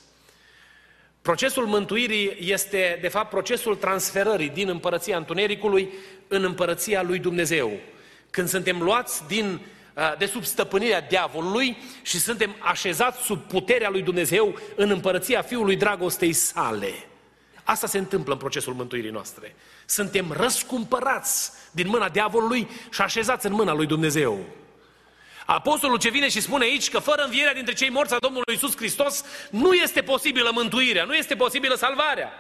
Procesul 1.22 1.66
mântuirii 1.66 2.38
este, 2.40 2.98
de 3.02 3.08
fapt, 3.08 3.30
procesul 3.30 3.76
transferării 3.76 4.50
din 4.50 4.70
împărăția 4.70 5.18
întunericului 5.18 5.90
în 6.28 6.44
împărăția 6.44 7.02
lui 7.02 7.20
Dumnezeu. 7.20 7.72
Când 8.30 8.48
suntem 8.48 8.82
luați 8.82 9.28
din, 9.28 9.60
de 10.18 10.26
sub 10.26 10.44
stăpânirea 10.44 11.02
diavolului 11.02 11.78
și 12.02 12.20
suntem 12.20 12.56
așezați 12.60 13.22
sub 13.22 13.42
puterea 13.42 13.90
lui 13.90 14.02
Dumnezeu 14.02 14.60
în 14.76 14.90
împărăția 14.90 15.42
Fiului 15.42 15.76
Dragostei 15.76 16.34
sale. 16.34 16.94
Asta 17.64 17.88
se 17.88 17.98
întâmplă 17.98 18.34
în 18.34 18.40
procesul 18.40 18.74
mântuirii 18.74 19.12
noastre. 19.12 19.56
Suntem 19.86 20.32
răscumpărați 20.32 21.52
din 21.72 21.88
mâna 21.88 22.10
diavolului 22.10 22.68
și 22.92 23.02
așezați 23.02 23.46
în 23.46 23.54
mâna 23.54 23.74
lui 23.74 23.86
Dumnezeu. 23.86 24.46
Apostolul 25.48 25.98
ce 25.98 26.10
vine 26.10 26.30
și 26.30 26.42
spune 26.42 26.64
aici 26.64 26.90
că 26.90 27.00
fără 27.00 27.22
învierea 27.24 27.54
dintre 27.54 27.74
cei 27.74 27.90
morți 27.90 28.14
a 28.14 28.18
Domnului 28.20 28.54
Isus 28.54 28.76
Hristos 28.76 29.24
nu 29.52 29.74
este 29.74 30.02
posibilă 30.02 30.50
mântuirea, 30.54 31.04
nu 31.04 31.16
este 31.16 31.36
posibilă 31.36 31.76
salvarea. 31.76 32.32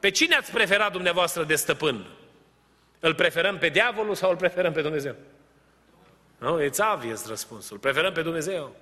Pe 0.00 0.10
cine 0.10 0.34
ați 0.34 0.52
preferat 0.52 0.92
dumneavoastră 0.92 1.44
de 1.44 1.54
stăpân? 1.54 2.06
Îl 3.00 3.14
preferăm 3.14 3.58
pe 3.58 3.68
diavolul 3.68 4.14
sau 4.14 4.30
îl 4.30 4.36
preferăm 4.36 4.72
pe 4.72 4.82
Dumnezeu? 4.82 5.14
Nu, 6.38 6.62
e 6.62 6.70
obvious 6.94 7.26
răspunsul. 7.26 7.78
Preferăm 7.78 8.12
pe 8.12 8.22
Dumnezeu. 8.22 8.76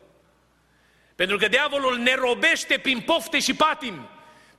Pentru 1.15 1.37
că 1.37 1.49
diavolul 1.49 1.97
ne 1.97 2.15
robește 2.15 2.79
prin 2.79 3.01
pofte 3.01 3.39
și 3.39 3.55
patimi. 3.55 4.09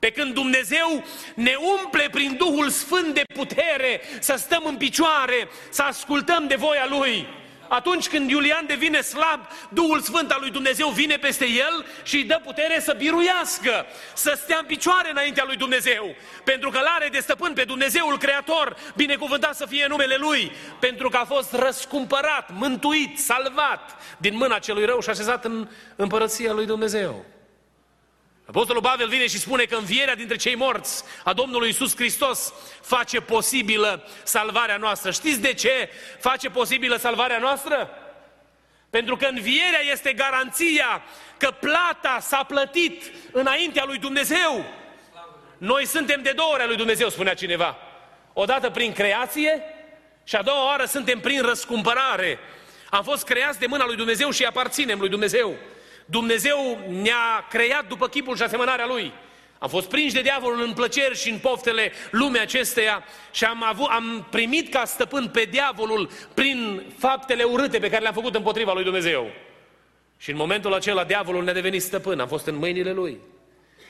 Pe 0.01 0.11
când 0.11 0.33
Dumnezeu 0.33 1.03
ne 1.35 1.55
umple 1.81 2.07
prin 2.11 2.35
Duhul 2.37 2.69
Sfânt 2.69 3.13
de 3.13 3.21
putere 3.33 4.01
să 4.19 4.35
stăm 4.37 4.63
în 4.65 4.77
picioare, 4.77 5.49
să 5.69 5.81
ascultăm 5.81 6.47
de 6.47 6.55
voia 6.55 6.87
Lui. 6.89 7.27
Atunci 7.67 8.07
când 8.07 8.29
Iulian 8.29 8.65
devine 8.67 9.01
slab, 9.01 9.47
Duhul 9.69 9.99
Sfânt 9.99 10.31
al 10.31 10.37
lui 10.41 10.51
Dumnezeu 10.51 10.87
vine 10.87 11.15
peste 11.15 11.45
el 11.45 11.85
și 12.03 12.15
îi 12.15 12.23
dă 12.23 12.41
putere 12.43 12.79
să 12.79 12.95
biruiască, 12.97 13.85
să 14.13 14.39
stea 14.43 14.57
în 14.57 14.65
picioare 14.65 15.09
înaintea 15.09 15.43
lui 15.45 15.55
Dumnezeu. 15.55 16.15
Pentru 16.43 16.69
că 16.69 16.79
l-are 16.79 17.07
de 17.11 17.19
stăpân 17.19 17.53
pe 17.53 17.63
Dumnezeul 17.63 18.17
Creator, 18.17 18.77
binecuvântat 18.95 19.55
să 19.55 19.65
fie 19.65 19.85
numele 19.87 20.15
Lui, 20.15 20.51
pentru 20.79 21.09
că 21.09 21.17
a 21.17 21.25
fost 21.25 21.53
răscumpărat, 21.53 22.49
mântuit, 22.53 23.19
salvat 23.19 24.01
din 24.17 24.35
mâna 24.35 24.59
celui 24.59 24.85
rău 24.85 25.01
și 25.01 25.09
așezat 25.09 25.45
în 25.45 25.67
împărăția 25.95 26.53
lui 26.53 26.65
Dumnezeu. 26.65 27.25
Apostolul 28.51 28.81
Pavel 28.81 29.07
vine 29.07 29.27
și 29.27 29.39
spune 29.39 29.63
că 29.63 29.75
învierea 29.75 30.15
dintre 30.15 30.35
cei 30.35 30.55
morți 30.55 31.03
a 31.23 31.33
Domnului 31.33 31.69
Isus 31.69 31.95
Hristos 31.95 32.53
face 32.81 33.19
posibilă 33.19 34.07
salvarea 34.23 34.77
noastră. 34.77 35.11
Știți 35.11 35.39
de 35.39 35.53
ce 35.53 35.89
face 36.19 36.49
posibilă 36.49 36.95
salvarea 36.95 37.37
noastră? 37.37 37.89
Pentru 38.89 39.15
că 39.15 39.25
învierea 39.25 39.81
este 39.91 40.13
garanția 40.13 41.03
că 41.37 41.51
plata 41.59 42.17
s-a 42.21 42.43
plătit 42.43 43.11
înaintea 43.31 43.83
lui 43.85 43.97
Dumnezeu. 43.97 44.65
Noi 45.57 45.85
suntem 45.85 46.21
de 46.21 46.31
două 46.31 46.51
ori 46.53 46.61
a 46.61 46.65
lui 46.65 46.75
Dumnezeu, 46.75 47.09
spunea 47.09 47.33
cineva. 47.33 47.77
Odată 48.33 48.69
prin 48.69 48.93
creație 48.93 49.63
și 50.23 50.35
a 50.35 50.41
doua 50.41 50.65
oară 50.65 50.85
suntem 50.85 51.19
prin 51.19 51.41
răscumpărare. 51.41 52.39
Am 52.89 53.03
fost 53.03 53.23
creați 53.23 53.59
de 53.59 53.65
mâna 53.65 53.85
lui 53.85 53.95
Dumnezeu 53.95 54.31
și 54.31 54.43
aparținem 54.43 54.99
lui 54.99 55.09
Dumnezeu. 55.09 55.55
Dumnezeu 56.11 56.79
ne-a 57.01 57.47
creat 57.49 57.87
după 57.87 58.07
chipul 58.07 58.35
și 58.35 58.41
asemănarea 58.41 58.85
Lui. 58.85 59.13
Am 59.59 59.69
fost 59.69 59.89
prinși 59.89 60.13
de 60.13 60.21
diavolul 60.21 60.61
în 60.61 60.73
plăceri 60.73 61.17
și 61.17 61.29
în 61.29 61.37
poftele 61.37 61.91
lumea 62.11 62.41
acesteia 62.41 63.03
și 63.31 63.43
am, 63.43 63.63
avut, 63.63 63.87
am 63.89 64.27
primit 64.29 64.73
ca 64.73 64.85
stăpân 64.85 65.27
pe 65.27 65.47
diavolul 65.51 66.09
prin 66.33 66.83
faptele 66.97 67.43
urâte 67.43 67.79
pe 67.79 67.89
care 67.89 68.01
le-am 68.01 68.13
făcut 68.13 68.35
împotriva 68.35 68.73
lui 68.73 68.83
Dumnezeu. 68.83 69.31
Și 70.17 70.29
în 70.29 70.35
momentul 70.35 70.73
acela 70.73 71.03
diavolul 71.03 71.43
ne-a 71.43 71.53
devenit 71.53 71.81
stăpân, 71.81 72.19
am 72.19 72.27
fost 72.27 72.45
în 72.45 72.55
mâinile 72.55 72.91
lui. 72.91 73.19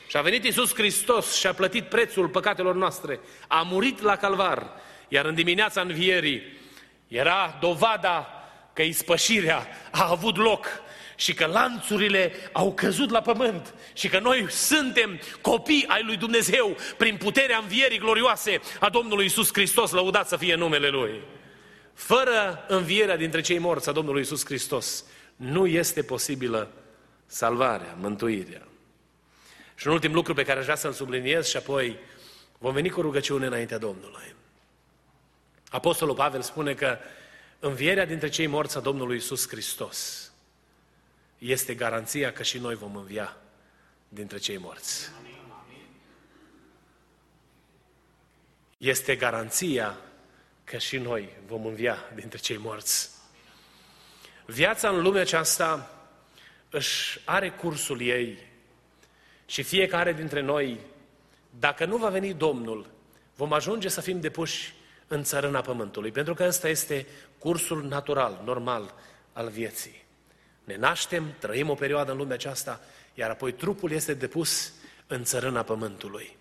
Și 0.08 0.18
a 0.18 0.22
venit 0.22 0.44
Iisus 0.44 0.74
Hristos 0.74 1.36
și 1.36 1.48
a 1.48 1.54
plătit 1.54 1.84
prețul 1.84 2.28
păcatelor 2.28 2.76
noastre. 2.76 3.20
A 3.48 3.62
murit 3.62 4.02
la 4.02 4.16
calvar, 4.16 4.70
iar 5.08 5.26
în 5.26 5.36
dimineața 5.36 5.82
învierii 5.82 6.42
era 7.08 7.58
dovada 7.62 8.44
că 8.74 8.82
ispășirea 8.82 9.68
a 9.92 10.10
avut 10.10 10.38
loc 10.38 10.68
și 11.22 11.34
că 11.34 11.46
lanțurile 11.46 12.34
au 12.52 12.74
căzut 12.74 13.10
la 13.10 13.22
pământ 13.22 13.74
și 13.94 14.08
că 14.10 14.20
noi 14.20 14.46
suntem 14.50 15.20
copii 15.42 15.86
ai 15.88 16.04
lui 16.04 16.18
Dumnezeu 16.18 16.78
prin 16.98 17.18
puterea 17.18 17.58
învierii 17.58 18.00
glorioase 18.00 18.60
a 18.80 18.90
Domnului 18.90 19.26
Isus 19.26 19.50
Hristos, 19.54 19.92
lăudat 19.92 20.28
să 20.28 20.38
fie 20.38 20.56
numele 20.56 20.90
Lui. 20.90 21.22
Fără 21.94 22.66
învierea 22.68 23.18
dintre 23.18 23.42
cei 23.42 23.58
morți 23.58 23.90
a 23.90 23.92
Domnului 23.92 24.22
Isus 24.22 24.46
Hristos, 24.46 25.06
nu 25.36 25.68
este 25.68 26.02
posibilă 26.02 26.72
salvarea, 27.26 27.98
mântuirea. 28.00 28.68
Și 29.76 29.88
un 29.88 29.94
ultim 29.94 30.14
lucru 30.14 30.34
pe 30.34 30.44
care 30.44 30.58
aș 30.60 30.64
vrea 30.64 30.76
să-l 30.76 30.94
subliniez 30.94 31.48
și 31.48 31.58
apoi 31.58 31.98
vom 32.58 32.74
veni 32.74 32.90
cu 32.90 33.02
rugăciune 33.02 33.46
înaintea 33.46 33.78
Domnului. 33.78 34.36
Apostolul 35.70 36.16
Pavel 36.16 36.42
spune 36.42 36.74
că 36.74 36.98
învierea 37.60 38.06
dintre 38.06 38.30
cei 38.30 38.48
morți 38.48 38.78
a 38.78 38.80
Domnului 38.80 39.16
Isus 39.16 39.48
Hristos 39.48 40.31
este 41.42 41.74
garanția 41.76 42.32
că 42.34 42.44
și 42.44 42.58
noi 42.58 42.76
vom 42.76 42.96
învia 42.96 43.38
dintre 44.10 44.38
cei 44.38 44.58
morți. 44.58 45.10
Este 48.78 49.16
garanția 49.16 49.98
că 50.64 50.78
și 50.78 50.98
noi 50.98 51.30
vom 51.48 51.66
învia 51.66 51.98
dintre 52.16 52.38
cei 52.38 52.58
morți. 52.58 53.10
Viața 54.46 54.90
în 54.90 55.02
lumea 55.02 55.22
aceasta 55.22 55.92
își 56.70 57.22
are 57.26 57.50
cursul 57.50 58.02
ei 58.02 58.38
și 59.46 59.64
fiecare 59.64 60.14
dintre 60.14 60.42
noi, 60.42 60.80
dacă 61.60 61.86
nu 61.86 61.98
va 61.98 62.10
veni 62.10 62.34
Domnul, 62.34 62.90
vom 63.36 63.54
ajunge 63.54 63.88
să 63.88 64.02
fim 64.02 64.20
depuși 64.20 64.74
în 65.08 65.24
țărâna 65.24 65.62
pământului, 65.62 66.12
pentru 66.12 66.34
că 66.34 66.44
ăsta 66.44 66.68
este 66.68 67.08
cursul 67.38 67.84
natural, 67.84 68.42
normal 68.46 68.96
al 69.34 69.50
vieții. 69.50 70.04
Ne 70.64 70.78
naștem, 70.78 71.36
trăim 71.40 71.70
o 71.70 71.74
perioadă 71.74 72.12
în 72.12 72.18
lumea 72.18 72.34
aceasta, 72.34 72.82
iar 73.14 73.30
apoi 73.30 73.52
trupul 73.52 73.92
este 73.92 74.14
depus 74.14 74.74
în 75.08 75.24
țărâna 75.24 75.64
pământului. 75.64 76.38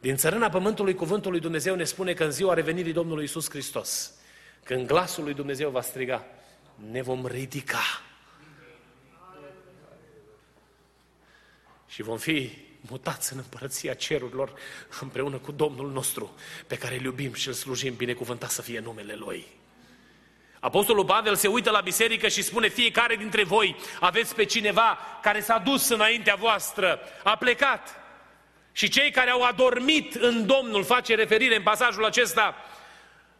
Din 0.00 0.16
țărâna 0.16 0.48
pământului, 0.48 0.94
cuvântul 0.94 1.30
lui 1.30 1.40
Dumnezeu 1.40 1.74
ne 1.74 1.84
spune 1.84 2.14
că 2.14 2.24
în 2.24 2.30
ziua 2.30 2.54
revenirii 2.54 2.92
Domnului 2.92 3.24
Isus 3.24 3.50
Hristos, 3.50 4.14
când 4.62 4.86
glasul 4.86 5.24
lui 5.24 5.34
Dumnezeu 5.34 5.70
va 5.70 5.80
striga, 5.80 6.24
ne 6.90 7.02
vom 7.02 7.26
ridica. 7.26 8.02
Și 11.86 12.02
vom 12.02 12.18
fi 12.18 12.50
mutați 12.80 13.32
în 13.32 13.38
împărăția 13.38 13.94
cerurilor 13.94 14.54
împreună 15.00 15.38
cu 15.38 15.52
Domnul 15.52 15.90
nostru, 15.90 16.34
pe 16.66 16.78
care 16.78 16.96
îl 16.96 17.04
iubim 17.04 17.32
și 17.32 17.48
îl 17.48 17.54
slujim, 17.54 17.94
binecuvântat 17.94 18.50
să 18.50 18.62
fie 18.62 18.80
numele 18.80 19.14
Lui. 19.14 19.46
Apostolul 20.66 21.04
Pavel 21.04 21.36
se 21.36 21.48
uită 21.48 21.70
la 21.70 21.80
biserică 21.80 22.28
și 22.28 22.42
spune, 22.42 22.68
fiecare 22.68 23.16
dintre 23.16 23.44
voi 23.44 23.76
aveți 24.00 24.34
pe 24.34 24.44
cineva 24.44 24.98
care 25.22 25.40
s-a 25.40 25.58
dus 25.58 25.88
înaintea 25.88 26.34
voastră, 26.34 27.00
a 27.24 27.36
plecat. 27.36 27.94
Și 28.72 28.88
cei 28.88 29.10
care 29.10 29.30
au 29.30 29.42
adormit 29.42 30.14
în 30.14 30.46
Domnul, 30.46 30.84
face 30.84 31.14
referire 31.14 31.56
în 31.56 31.62
pasajul 31.62 32.04
acesta, 32.04 32.54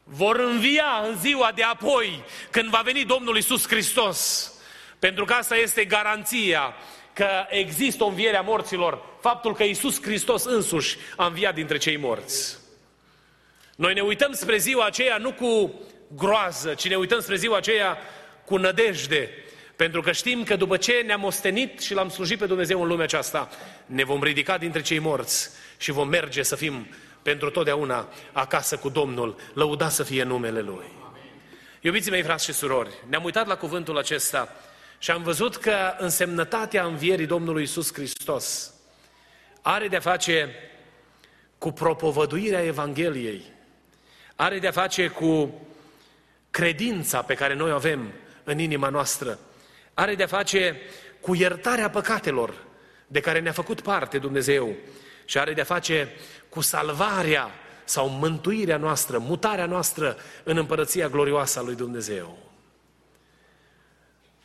vor 0.05 0.37
învia 0.37 1.03
în 1.09 1.19
ziua 1.19 1.53
de 1.55 1.63
apoi, 1.63 2.23
când 2.51 2.69
va 2.69 2.81
veni 2.85 3.05
Domnul 3.05 3.37
Isus 3.37 3.69
Hristos. 3.69 4.53
Pentru 4.99 5.25
că 5.25 5.33
asta 5.33 5.57
este 5.57 5.85
garanția 5.85 6.75
că 7.13 7.29
există 7.49 8.05
o 8.05 8.07
înviere 8.07 8.37
a 8.37 8.43
morților, 8.43 9.03
faptul 9.21 9.55
că 9.55 9.63
Isus 9.63 10.03
Hristos 10.03 10.45
însuși 10.45 10.97
a 11.17 11.27
înviat 11.27 11.55
dintre 11.55 11.77
cei 11.77 11.97
morți. 11.97 12.59
Noi 13.77 13.95
ne 13.95 14.01
uităm 14.01 14.33
spre 14.33 14.57
ziua 14.57 14.85
aceea 14.85 15.17
nu 15.17 15.33
cu 15.33 15.81
groază, 16.09 16.75
ci 16.75 16.89
ne 16.89 16.97
uităm 16.97 17.21
spre 17.21 17.37
ziua 17.37 17.57
aceea 17.57 17.99
cu 18.45 18.57
nădejde, 18.57 19.31
pentru 19.77 20.01
că 20.01 20.13
știm 20.13 20.43
că 20.45 20.57
după 20.57 20.77
ce 20.77 21.03
ne-am 21.07 21.25
ostenit 21.25 21.81
și 21.81 21.95
l-am 21.95 22.09
slujit 22.09 22.39
pe 22.39 22.47
Dumnezeu 22.47 22.83
în 22.83 22.89
lumea 22.89 23.05
aceasta, 23.05 23.51
ne 23.87 24.05
vom 24.05 24.23
ridica 24.23 24.59
dintre 24.59 24.81
cei 24.81 24.99
morți 24.99 25.51
și 25.77 25.91
vom 25.91 26.09
merge 26.09 26.43
să 26.43 26.57
fim 26.57 26.87
pentru 27.23 27.51
totdeauna 27.51 28.09
acasă 28.33 28.77
cu 28.77 28.89
Domnul, 28.89 29.37
lăuda 29.55 29.89
să 29.89 30.03
fie 30.03 30.23
numele 30.23 30.61
Lui. 30.61 30.85
Iubiții 31.81 32.11
mei, 32.11 32.23
frați 32.23 32.45
și 32.45 32.53
surori, 32.53 32.91
ne-am 33.09 33.25
uitat 33.25 33.47
la 33.47 33.57
cuvântul 33.57 33.99
acesta 33.99 34.49
și 34.99 35.11
am 35.11 35.23
văzut 35.23 35.57
că 35.57 35.95
însemnătatea 35.99 36.85
învierii 36.85 37.27
Domnului 37.27 37.63
Isus 37.63 37.93
Hristos 37.93 38.75
are 39.63 39.89
de-a 39.89 40.01
face 40.01 40.55
cu 41.59 41.73
propovăduirea 41.73 42.63
Evangheliei, 42.63 43.43
are 44.37 44.59
de-a 44.59 44.71
face 44.71 45.09
cu 45.09 45.61
credința 46.57 47.23
pe 47.23 47.35
care 47.35 47.55
noi 47.55 47.71
o 47.71 47.75
avem 47.75 48.13
în 48.45 48.59
inima 48.59 48.89
noastră, 48.89 49.39
are 49.95 50.15
de-a 50.15 50.27
face 50.27 50.81
cu 51.21 51.35
iertarea 51.35 51.91
păcatelor 51.91 52.55
de 53.07 53.21
care 53.21 53.41
ne-a 53.41 53.53
făcut 53.53 53.81
parte 53.81 54.19
Dumnezeu 54.19 54.75
și 55.25 55.39
are 55.39 55.53
de-a 55.53 55.65
face 55.65 56.09
cu 56.49 56.61
salvarea 56.61 57.51
sau 57.85 58.09
mântuirea 58.09 58.77
noastră, 58.77 59.19
mutarea 59.19 59.67
noastră 59.67 60.17
în 60.45 60.57
împărăția 60.57 61.09
glorioasă 61.09 61.59
a 61.59 61.63
lui 61.63 61.75
Dumnezeu. 61.75 62.39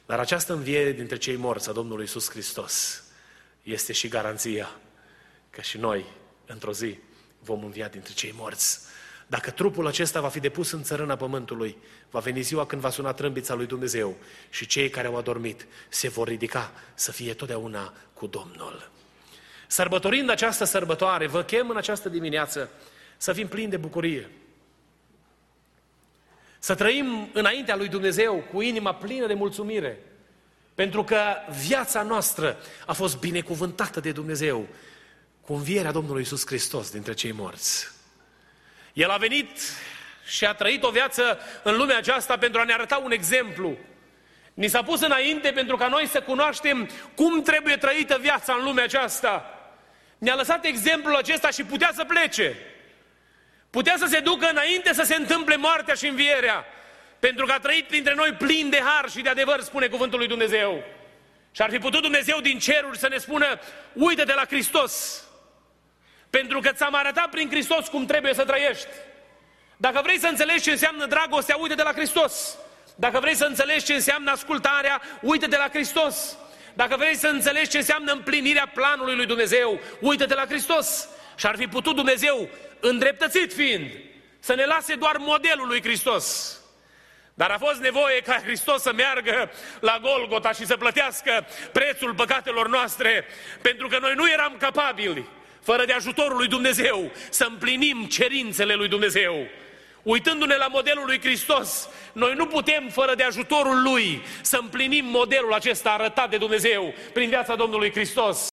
Dar 0.05 0.19
această 0.19 0.53
înviere 0.53 0.91
dintre 0.91 1.17
cei 1.17 1.35
morți 1.35 1.69
a 1.69 1.71
Domnului 1.71 2.03
Isus 2.03 2.29
Hristos 2.29 3.03
este 3.63 3.93
și 3.93 4.07
garanția 4.07 4.69
că 5.49 5.61
și 5.61 5.77
noi, 5.77 6.05
într-o 6.45 6.73
zi, 6.73 6.97
vom 7.39 7.63
învia 7.63 7.87
dintre 7.87 8.13
cei 8.13 8.33
morți. 8.37 8.79
Dacă 9.31 9.51
trupul 9.51 9.87
acesta 9.87 10.21
va 10.21 10.27
fi 10.27 10.39
depus 10.39 10.71
în 10.71 10.83
țărâna 10.83 11.15
pământului, 11.15 11.77
va 12.09 12.19
veni 12.19 12.41
ziua 12.41 12.65
când 12.65 12.81
va 12.81 12.89
suna 12.89 13.13
trâmbița 13.13 13.53
lui 13.53 13.65
Dumnezeu 13.65 14.15
și 14.49 14.65
cei 14.65 14.89
care 14.89 15.07
au 15.07 15.17
adormit 15.17 15.67
se 15.89 16.09
vor 16.09 16.27
ridica 16.27 16.71
să 16.93 17.11
fie 17.11 17.33
totdeauna 17.33 17.93
cu 18.13 18.27
Domnul. 18.27 18.91
Sărbătorind 19.67 20.29
această 20.29 20.63
sărbătoare, 20.63 21.27
vă 21.27 21.43
chem 21.43 21.69
în 21.69 21.77
această 21.77 22.09
dimineață 22.09 22.69
să 23.17 23.33
fim 23.33 23.47
plini 23.47 23.69
de 23.69 23.77
bucurie. 23.77 24.29
Să 26.59 26.75
trăim 26.75 27.29
înaintea 27.33 27.75
lui 27.75 27.87
Dumnezeu 27.87 28.43
cu 28.53 28.61
inima 28.61 28.93
plină 28.93 29.27
de 29.27 29.33
mulțumire. 29.33 29.99
Pentru 30.75 31.03
că 31.03 31.19
viața 31.67 32.01
noastră 32.01 32.57
a 32.85 32.93
fost 32.93 33.19
binecuvântată 33.19 33.99
de 33.99 34.11
Dumnezeu 34.11 34.67
cu 35.41 35.53
învierea 35.53 35.91
Domnului 35.91 36.21
Isus 36.21 36.45
Hristos 36.45 36.91
dintre 36.91 37.13
cei 37.13 37.31
morți. 37.31 37.99
El 38.93 39.09
a 39.09 39.17
venit 39.17 39.59
și 40.25 40.45
a 40.45 40.53
trăit 40.53 40.83
o 40.83 40.89
viață 40.89 41.39
în 41.63 41.75
lumea 41.75 41.97
aceasta 41.97 42.37
pentru 42.37 42.59
a 42.59 42.63
ne 42.63 42.73
arăta 42.73 42.97
un 42.97 43.11
exemplu. 43.11 43.77
Ni 44.53 44.67
s-a 44.67 44.83
pus 44.83 45.01
înainte 45.01 45.51
pentru 45.51 45.75
ca 45.75 45.87
noi 45.87 46.07
să 46.07 46.21
cunoaștem 46.21 46.89
cum 47.15 47.41
trebuie 47.41 47.77
trăită 47.77 48.17
viața 48.21 48.53
în 48.53 48.63
lumea 48.63 48.83
aceasta. 48.83 49.59
Ne-a 50.17 50.35
lăsat 50.35 50.65
exemplul 50.65 51.15
acesta 51.15 51.49
și 51.49 51.63
putea 51.63 51.91
să 51.93 52.03
plece. 52.03 52.57
Putea 53.69 53.95
să 53.97 54.05
se 54.05 54.19
ducă 54.19 54.49
înainte 54.49 54.93
să 54.93 55.03
se 55.03 55.15
întâmple 55.15 55.55
moartea 55.55 55.93
și 55.93 56.07
învierea. 56.07 56.65
Pentru 57.19 57.45
că 57.45 57.51
a 57.51 57.59
trăit 57.59 57.87
printre 57.87 58.13
noi 58.13 58.31
plin 58.31 58.69
de 58.69 58.81
har 58.83 59.09
și 59.09 59.21
de 59.21 59.29
adevăr, 59.29 59.61
spune 59.61 59.87
cuvântul 59.87 60.19
lui 60.19 60.27
Dumnezeu. 60.27 60.83
Și 61.51 61.61
ar 61.61 61.69
fi 61.69 61.77
putut 61.77 62.01
Dumnezeu 62.01 62.39
din 62.39 62.59
ceruri 62.59 62.97
să 62.97 63.07
ne 63.07 63.17
spună, 63.17 63.59
uite-te 63.93 64.33
la 64.33 64.45
Hristos. 64.45 65.23
Pentru 66.31 66.59
că 66.59 66.71
ți-am 66.71 66.95
arătat 66.95 67.29
prin 67.29 67.49
Hristos 67.49 67.87
cum 67.87 68.05
trebuie 68.05 68.33
să 68.33 68.43
trăiești. 68.43 68.87
Dacă 69.77 69.99
vrei 70.03 70.19
să 70.19 70.27
înțelegi 70.27 70.63
ce 70.63 70.71
înseamnă 70.71 71.05
dragostea, 71.05 71.57
uite-te 71.57 71.83
la 71.83 71.91
Hristos. 71.91 72.57
Dacă 72.95 73.19
vrei 73.19 73.35
să 73.35 73.45
înțelegi 73.45 73.85
ce 73.85 73.93
înseamnă 73.93 74.31
ascultarea, 74.31 75.01
uite-te 75.21 75.57
la 75.57 75.69
Hristos. 75.69 76.37
Dacă 76.73 76.95
vrei 76.97 77.15
să 77.15 77.27
înțelegi 77.27 77.69
ce 77.69 77.77
înseamnă 77.77 78.11
împlinirea 78.11 78.71
planului 78.73 79.15
lui 79.15 79.25
Dumnezeu, 79.25 79.79
uite-te 79.99 80.33
la 80.33 80.45
Hristos. 80.45 81.09
Și 81.35 81.45
ar 81.45 81.55
fi 81.55 81.67
putut 81.67 81.95
Dumnezeu, 81.95 82.49
îndreptățit 82.79 83.53
fiind, 83.53 83.91
să 84.39 84.53
ne 84.53 84.65
lase 84.65 84.95
doar 84.95 85.17
modelul 85.17 85.67
lui 85.67 85.81
Hristos. 85.81 86.55
Dar 87.33 87.49
a 87.49 87.57
fost 87.57 87.79
nevoie 87.79 88.19
ca 88.19 88.41
Hristos 88.43 88.81
să 88.81 88.93
meargă 88.93 89.51
la 89.79 89.99
Golgota 90.01 90.51
și 90.51 90.65
să 90.65 90.77
plătească 90.77 91.45
prețul 91.71 92.13
păcatelor 92.13 92.67
noastre, 92.67 93.25
pentru 93.61 93.87
că 93.87 93.97
noi 93.99 94.13
nu 94.15 94.29
eram 94.29 94.55
capabili, 94.59 95.25
fără 95.63 95.85
de 95.85 95.93
ajutorul 95.93 96.37
lui 96.37 96.47
Dumnezeu, 96.47 97.11
să 97.29 97.45
împlinim 97.49 98.05
cerințele 98.05 98.73
lui 98.73 98.87
Dumnezeu. 98.87 99.47
Uitându-ne 100.03 100.55
la 100.55 100.67
modelul 100.67 101.05
lui 101.05 101.19
Hristos, 101.19 101.89
noi 102.13 102.33
nu 102.35 102.45
putem, 102.45 102.89
fără 102.91 103.15
de 103.15 103.23
ajutorul 103.23 103.81
Lui, 103.81 104.21
să 104.41 104.57
împlinim 104.61 105.05
modelul 105.05 105.53
acesta 105.53 105.91
arătat 105.91 106.29
de 106.29 106.37
Dumnezeu 106.37 106.93
prin 107.13 107.29
viața 107.29 107.55
Domnului 107.55 107.91
Hristos. 107.91 108.47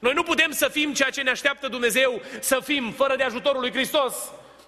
Noi 0.00 0.12
nu 0.12 0.22
putem 0.22 0.50
să 0.50 0.68
fim 0.68 0.92
ceea 0.92 1.10
ce 1.10 1.22
ne 1.22 1.30
așteaptă 1.30 1.68
Dumnezeu 1.68 2.22
să 2.40 2.60
fim, 2.64 2.92
fără 2.96 3.16
de 3.16 3.22
ajutorul 3.22 3.60
lui 3.60 3.72
Hristos. 3.72 4.14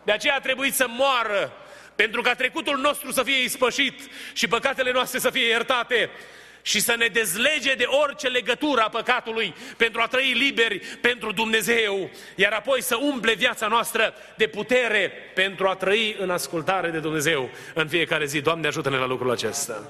De 0.02 0.12
aceea 0.12 0.34
a 0.34 0.40
trebuit 0.40 0.74
să 0.74 0.86
moară, 0.88 1.52
pentru 1.94 2.20
ca 2.20 2.34
trecutul 2.34 2.78
nostru 2.78 3.12
să 3.12 3.22
fie 3.22 3.42
ispășit 3.42 4.00
și 4.32 4.48
păcatele 4.48 4.92
noastre 4.92 5.18
să 5.18 5.30
fie 5.30 5.46
iertate 5.46 6.10
și 6.62 6.80
să 6.80 6.94
ne 6.98 7.06
dezlege 7.06 7.74
de 7.74 7.84
orice 7.86 8.28
legătură 8.28 8.80
a 8.80 8.88
păcatului 8.88 9.54
pentru 9.76 10.00
a 10.00 10.06
trăi 10.06 10.32
liberi 10.32 10.78
pentru 10.78 11.32
Dumnezeu, 11.32 12.10
iar 12.34 12.52
apoi 12.52 12.82
să 12.82 12.96
umple 12.96 13.34
viața 13.34 13.66
noastră 13.66 14.14
de 14.36 14.46
putere 14.46 15.12
pentru 15.34 15.68
a 15.68 15.74
trăi 15.74 16.16
în 16.18 16.30
ascultare 16.30 16.90
de 16.90 16.98
Dumnezeu 16.98 17.50
în 17.74 17.88
fiecare 17.88 18.24
zi. 18.24 18.40
Doamne, 18.40 18.66
ajută-ne 18.66 18.96
la 18.96 19.06
lucrul 19.06 19.30
acesta. 19.30 19.82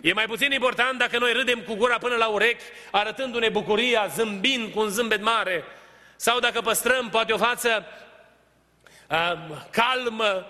E 0.00 0.12
mai 0.12 0.24
puțin 0.24 0.52
important 0.52 0.98
dacă 0.98 1.18
noi 1.18 1.32
râdem 1.32 1.60
cu 1.60 1.74
gura 1.74 1.98
până 1.98 2.14
la 2.14 2.26
urechi, 2.26 2.64
arătându-ne 2.90 3.48
bucuria, 3.48 4.06
zâmbind 4.06 4.72
cu 4.72 4.80
un 4.80 4.88
zâmbet 4.88 5.22
mare, 5.22 5.64
sau 6.16 6.38
dacă 6.38 6.60
păstrăm 6.60 7.08
poate 7.08 7.32
o 7.32 7.36
față 7.36 7.86
uh, 9.10 9.32
calmă, 9.70 10.46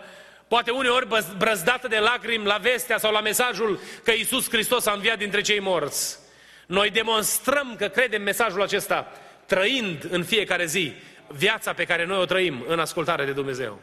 Poate 0.49 0.71
uneori 0.71 1.07
brăzdată 1.37 1.89
de 1.89 1.99
lacrimi 1.99 2.45
la 2.45 2.57
vestea 2.57 2.99
sau 2.99 3.13
la 3.13 3.21
mesajul 3.21 3.81
că 4.05 4.13
Iisus 4.13 4.49
Hristos 4.49 4.87
a 4.87 4.93
înviat 4.93 5.19
dintre 5.19 5.41
cei 5.41 5.61
morți. 5.61 6.19
Noi 6.67 6.91
demonstrăm 6.91 7.75
că 7.79 7.89
credem 7.89 8.23
mesajul 8.23 8.63
acesta, 8.63 9.13
trăind 9.47 10.07
în 10.11 10.25
fiecare 10.25 10.67
zi 10.67 10.93
viața 11.29 11.73
pe 11.73 11.85
care 11.85 12.07
noi 12.07 12.19
o 12.19 12.25
trăim 12.25 12.65
în 12.69 12.79
ascultare 12.79 13.25
de 13.25 13.33
Dumnezeu. 13.33 13.81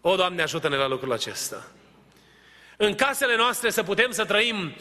O, 0.00 0.16
Doamne, 0.16 0.42
ajută-ne 0.42 0.76
la 0.76 0.88
lucrul 0.88 1.12
acesta. 1.12 1.66
În 2.76 2.94
casele 2.94 3.36
noastre 3.36 3.70
să 3.70 3.82
putem 3.82 4.10
să 4.10 4.24
trăim 4.24 4.74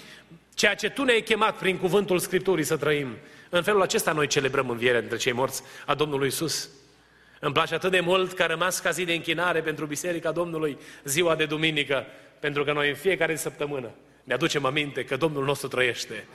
ceea 0.53 0.75
ce 0.75 0.89
Tu 0.89 1.03
ne-ai 1.03 1.21
chemat 1.21 1.57
prin 1.57 1.77
cuvântul 1.77 2.19
Scripturii 2.19 2.63
să 2.63 2.77
trăim. 2.77 3.17
În 3.49 3.63
felul 3.63 3.81
acesta 3.81 4.11
noi 4.11 4.27
celebrăm 4.27 4.69
învierea 4.69 4.99
dintre 4.99 5.17
cei 5.17 5.31
morți 5.31 5.63
a 5.85 5.93
Domnului 5.93 6.27
Isus. 6.27 6.69
Îmi 7.39 7.53
place 7.53 7.73
atât 7.73 7.91
de 7.91 7.99
mult 7.99 8.33
că 8.33 8.43
a 8.43 8.45
rămas 8.45 8.79
ca 8.79 8.89
zi 8.89 9.05
de 9.05 9.13
închinare 9.13 9.61
pentru 9.61 9.85
Biserica 9.85 10.31
Domnului 10.31 10.77
ziua 11.03 11.35
de 11.35 11.45
duminică, 11.45 12.05
pentru 12.39 12.63
că 12.63 12.71
noi 12.71 12.89
în 12.89 12.95
fiecare 12.95 13.35
săptămână 13.35 13.91
ne 14.23 14.33
aducem 14.33 14.65
aminte 14.65 15.03
că 15.03 15.17
Domnul 15.17 15.45
nostru 15.45 15.67
trăiește. 15.67 16.27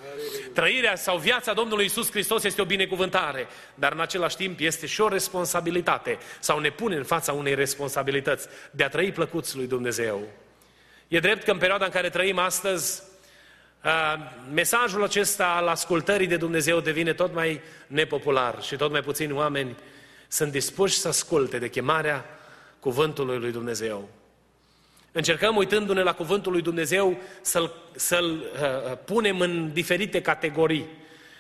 Trăirea 0.54 0.96
sau 0.96 1.18
viața 1.18 1.52
Domnului 1.52 1.84
Isus 1.84 2.10
Hristos 2.10 2.44
este 2.44 2.60
o 2.60 2.64
binecuvântare, 2.64 3.46
dar 3.74 3.92
în 3.92 4.00
același 4.00 4.36
timp 4.36 4.60
este 4.60 4.86
și 4.86 5.00
o 5.00 5.08
responsabilitate 5.08 6.18
sau 6.40 6.58
ne 6.58 6.70
pune 6.70 6.96
în 6.96 7.04
fața 7.04 7.32
unei 7.32 7.54
responsabilități 7.54 8.48
de 8.70 8.84
a 8.84 8.88
trăi 8.88 9.12
plăcuți 9.12 9.56
lui 9.56 9.66
Dumnezeu. 9.66 10.22
E 11.08 11.18
drept 11.18 11.44
că 11.44 11.50
în 11.50 11.58
perioada 11.58 11.84
în 11.84 11.90
care 11.90 12.08
trăim 12.08 12.38
astăzi, 12.38 13.02
mesajul 14.52 15.02
acesta 15.02 15.46
al 15.46 15.68
ascultării 15.68 16.26
de 16.26 16.36
Dumnezeu 16.36 16.80
devine 16.80 17.12
tot 17.12 17.34
mai 17.34 17.60
nepopular 17.86 18.62
și 18.62 18.76
tot 18.76 18.90
mai 18.90 19.00
puțini 19.00 19.32
oameni 19.32 19.76
sunt 20.32 20.52
dispuși 20.52 20.98
să 20.98 21.08
asculte 21.08 21.58
de 21.58 21.68
chemarea 21.68 22.24
cuvântului 22.80 23.38
lui 23.38 23.52
Dumnezeu. 23.52 24.08
Încercăm, 25.12 25.56
uitându-ne 25.56 26.02
la 26.02 26.14
cuvântul 26.14 26.52
lui 26.52 26.62
Dumnezeu, 26.62 27.18
să-l, 27.40 27.72
să-l 27.94 28.30
uh, 28.30 28.90
uh, 28.90 28.98
punem 29.04 29.40
în 29.40 29.72
diferite 29.72 30.22
categorii. 30.22 30.86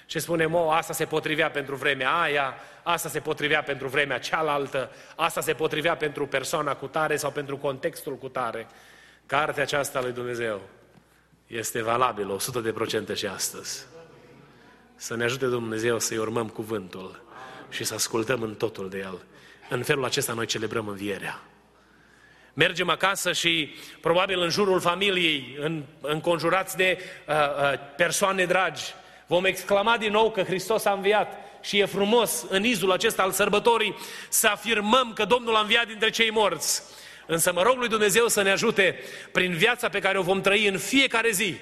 Și 0.06 0.18
spunem, 0.18 0.54
o, 0.54 0.70
asta 0.70 0.92
se 0.92 1.04
potrivea 1.04 1.50
pentru 1.50 1.74
vremea 1.74 2.20
aia, 2.20 2.54
asta 2.82 3.08
se 3.08 3.20
potrivea 3.20 3.62
pentru 3.62 3.88
vremea 3.88 4.18
cealaltă, 4.18 4.90
asta 5.16 5.40
se 5.40 5.52
potrivea 5.52 5.96
pentru 5.96 6.26
persoana 6.26 6.74
cu 6.74 6.86
tare 6.86 7.16
sau 7.16 7.30
pentru 7.30 7.56
contextul 7.56 8.16
cu 8.16 8.28
tare. 8.28 8.66
Cartea 9.26 9.62
aceasta 9.62 10.00
lui 10.00 10.12
Dumnezeu 10.12 10.60
este 11.46 11.82
valabilă 11.82 12.36
100% 13.12 13.14
și 13.14 13.26
astăzi. 13.26 13.86
Să 14.96 15.16
ne 15.16 15.24
ajute 15.24 15.46
Dumnezeu 15.46 15.98
să-i 15.98 16.18
urmăm 16.18 16.48
cuvântul 16.48 17.28
și 17.70 17.84
să 17.84 17.94
ascultăm 17.94 18.42
în 18.42 18.54
totul 18.54 18.88
de 18.88 18.98
El. 18.98 19.18
În 19.68 19.82
felul 19.82 20.04
acesta 20.04 20.32
noi 20.32 20.46
celebrăm 20.46 20.88
învierea. 20.88 21.40
Mergem 22.54 22.88
acasă 22.88 23.32
și 23.32 23.74
probabil 24.00 24.40
în 24.40 24.50
jurul 24.50 24.80
familiei, 24.80 25.56
în, 25.60 25.82
înconjurați 26.00 26.76
de 26.76 26.98
uh, 27.28 27.34
uh, 27.34 27.78
persoane 27.96 28.44
dragi, 28.44 28.82
vom 29.26 29.44
exclama 29.44 29.96
din 29.96 30.12
nou 30.12 30.30
că 30.30 30.42
Hristos 30.42 30.84
a 30.84 30.92
înviat 30.92 31.38
și 31.62 31.78
e 31.78 31.84
frumos 31.84 32.44
în 32.48 32.64
izul 32.64 32.92
acesta 32.92 33.22
al 33.22 33.30
sărbătorii 33.30 33.96
să 34.28 34.46
afirmăm 34.48 35.12
că 35.12 35.24
Domnul 35.24 35.54
a 35.56 35.60
înviat 35.60 35.86
dintre 35.86 36.10
cei 36.10 36.30
morți. 36.30 36.82
Însă 37.26 37.52
mă 37.52 37.62
rog 37.62 37.78
lui 37.78 37.88
Dumnezeu 37.88 38.28
să 38.28 38.42
ne 38.42 38.50
ajute 38.50 38.98
prin 39.32 39.52
viața 39.52 39.88
pe 39.88 39.98
care 39.98 40.18
o 40.18 40.22
vom 40.22 40.40
trăi 40.40 40.66
în 40.66 40.78
fiecare 40.78 41.30
zi, 41.30 41.56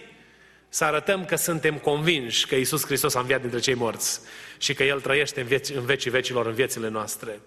să 0.68 0.84
arătăm 0.84 1.24
că 1.24 1.36
suntem 1.36 1.78
convinși 1.78 2.46
că 2.46 2.54
Isus 2.54 2.84
Hristos 2.84 3.14
a 3.14 3.20
înviat 3.20 3.40
dintre 3.40 3.58
cei 3.58 3.74
morți 3.74 4.20
și 4.58 4.74
că 4.74 4.84
El 4.84 5.00
trăiește 5.00 5.40
în, 5.40 5.46
veci, 5.46 5.68
în 5.68 5.84
vecii 5.84 6.10
vecilor 6.10 6.46
în 6.46 6.54
viețile 6.54 6.88
noastre. 6.88 7.40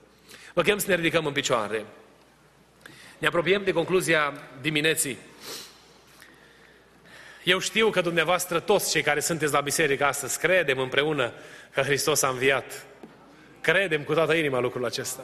Vă 0.53 0.61
chem 0.61 0.77
să 0.77 0.85
ne 0.87 0.95
ridicăm 0.95 1.25
în 1.25 1.31
picioare. 1.31 1.85
Ne 3.17 3.27
apropiem 3.27 3.63
de 3.63 3.71
concluzia 3.71 4.33
dimineții. 4.61 5.17
Eu 7.43 7.59
știu 7.59 7.89
că 7.89 8.01
dumneavoastră, 8.01 8.59
toți 8.59 8.91
cei 8.91 9.01
care 9.01 9.19
sunteți 9.19 9.53
la 9.53 9.61
biserică 9.61 10.05
astăzi, 10.05 10.39
credem 10.39 10.79
împreună 10.79 11.33
că 11.71 11.81
Hristos 11.81 12.21
a 12.21 12.27
înviat. 12.27 12.85
Credem 13.61 14.03
cu 14.03 14.13
toată 14.13 14.33
inima 14.33 14.59
lucrul 14.59 14.85
acesta. 14.85 15.21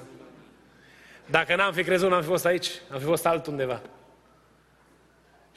Dacă 1.26 1.56
n-am 1.56 1.74
fi 1.74 1.84
crezut, 1.84 2.10
n-am 2.10 2.22
fi 2.22 2.28
fost 2.28 2.46
aici, 2.46 2.68
am 2.92 3.00
fi 3.00 3.06
fost 3.06 3.26
altundeva. 3.26 3.82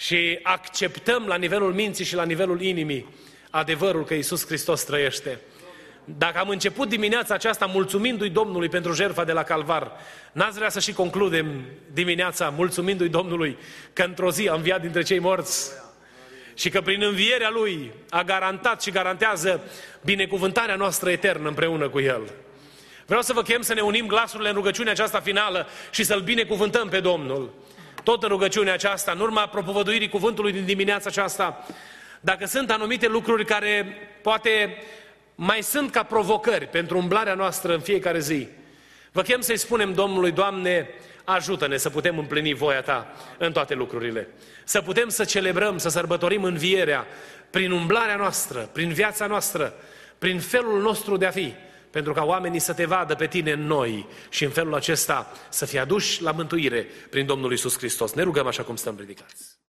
Și 0.01 0.39
acceptăm 0.43 1.27
la 1.27 1.37
nivelul 1.37 1.73
minții 1.73 2.05
și 2.05 2.15
la 2.15 2.25
nivelul 2.25 2.61
inimii 2.61 3.07
adevărul 3.51 4.05
că 4.05 4.15
Isus 4.15 4.47
Hristos 4.47 4.85
trăiește. 4.85 5.41
Dacă 6.05 6.39
am 6.39 6.49
început 6.49 6.89
dimineața 6.89 7.35
aceasta 7.35 7.67
mulțumindu-i 7.67 8.31
Domnului 8.31 8.69
pentru 8.69 8.93
jertfa 8.93 9.25
de 9.25 9.33
la 9.33 9.43
Calvar, 9.43 9.93
n-ați 10.33 10.57
vrea 10.57 10.69
să 10.69 10.81
și 10.81 10.93
concludem 10.93 11.65
dimineața 11.93 12.49
mulțumindu-i 12.49 13.09
Domnului 13.09 13.59
că 13.93 14.03
într-o 14.03 14.31
zi 14.31 14.49
a 14.49 14.55
înviat 14.55 14.81
dintre 14.81 15.03
cei 15.03 15.19
morți 15.19 15.71
și 16.55 16.71
că 16.71 16.81
prin 16.81 17.03
învierea 17.03 17.51
Lui 17.51 17.93
a 18.11 18.23
garantat 18.23 18.83
și 18.83 18.91
garantează 18.91 19.61
binecuvântarea 20.05 20.77
noastră 20.77 21.11
eternă 21.11 21.49
împreună 21.49 21.89
cu 21.89 22.01
El. 22.01 22.31
Vreau 23.07 23.23
să 23.23 23.33
vă 23.33 23.43
chem 23.43 23.63
să 23.63 23.75
ne 23.75 23.81
unim 23.81 24.07
glasurile 24.07 24.49
în 24.49 24.55
rugăciunea 24.55 24.93
aceasta 24.93 25.21
finală 25.21 25.67
și 25.91 26.05
să-L 26.05 26.21
binecuvântăm 26.21 26.89
pe 26.89 27.01
Domnul. 27.01 27.53
Tot 28.05 28.23
în 28.23 28.29
rugăciunea 28.29 28.73
aceasta, 28.73 29.13
în 29.13 29.21
urma 29.21 29.47
propovăduirii 29.47 30.09
cuvântului 30.09 30.53
din 30.53 30.65
dimineața 30.65 31.09
aceasta, 31.09 31.67
dacă 32.21 32.47
sunt 32.47 32.71
anumite 32.71 33.07
lucruri 33.09 33.45
care 33.45 33.97
poate 34.23 34.77
mai 35.35 35.63
sunt 35.63 35.91
ca 35.91 36.03
provocări 36.03 36.67
pentru 36.67 36.99
umblarea 36.99 37.35
noastră 37.35 37.75
în 37.75 37.81
fiecare 37.81 38.19
zi, 38.19 38.49
vă 39.13 39.23
chem 39.23 39.41
să-i 39.41 39.57
spunem 39.57 39.95
Domnului, 39.95 40.31
Doamne, 40.31 40.89
ajută-ne 41.25 41.77
să 41.77 41.91
putem 41.91 42.19
împlini 42.19 42.55
voia 42.55 42.83
Ta 42.83 43.13
în 43.39 43.53
toate 43.53 43.75
lucrurile. 43.75 44.29
Să 44.65 44.81
putem 44.81 45.09
să 45.09 45.25
celebrăm, 45.25 45.79
să 45.79 45.89
sărbătorim 45.89 46.45
învierea 46.45 47.07
prin 47.51 47.71
umblarea 47.71 48.17
noastră, 48.17 48.69
prin 48.73 48.93
viața 48.93 49.27
noastră, 49.27 49.75
prin 50.19 50.41
felul 50.41 50.81
nostru 50.81 51.17
de 51.17 51.27
a 51.27 51.31
fi, 51.31 51.55
pentru 51.91 52.13
ca 52.13 52.25
oamenii 52.25 52.59
să 52.59 52.73
te 52.73 52.85
vadă 52.85 53.15
pe 53.15 53.27
tine 53.27 53.53
în 53.53 53.67
noi 53.67 54.07
și 54.29 54.45
în 54.45 54.51
felul 54.51 54.75
acesta 54.75 55.33
să 55.49 55.67
fie 55.67 55.79
aduși 55.79 56.23
la 56.23 56.33
mântuire 56.33 56.87
prin 57.11 57.27
Domnul 57.27 57.53
Isus 57.53 57.77
Hristos. 57.77 58.13
Ne 58.13 58.23
rugăm 58.23 58.47
așa 58.47 58.63
cum 58.63 58.77
stăm 58.77 58.97
ridicați. 58.99 59.50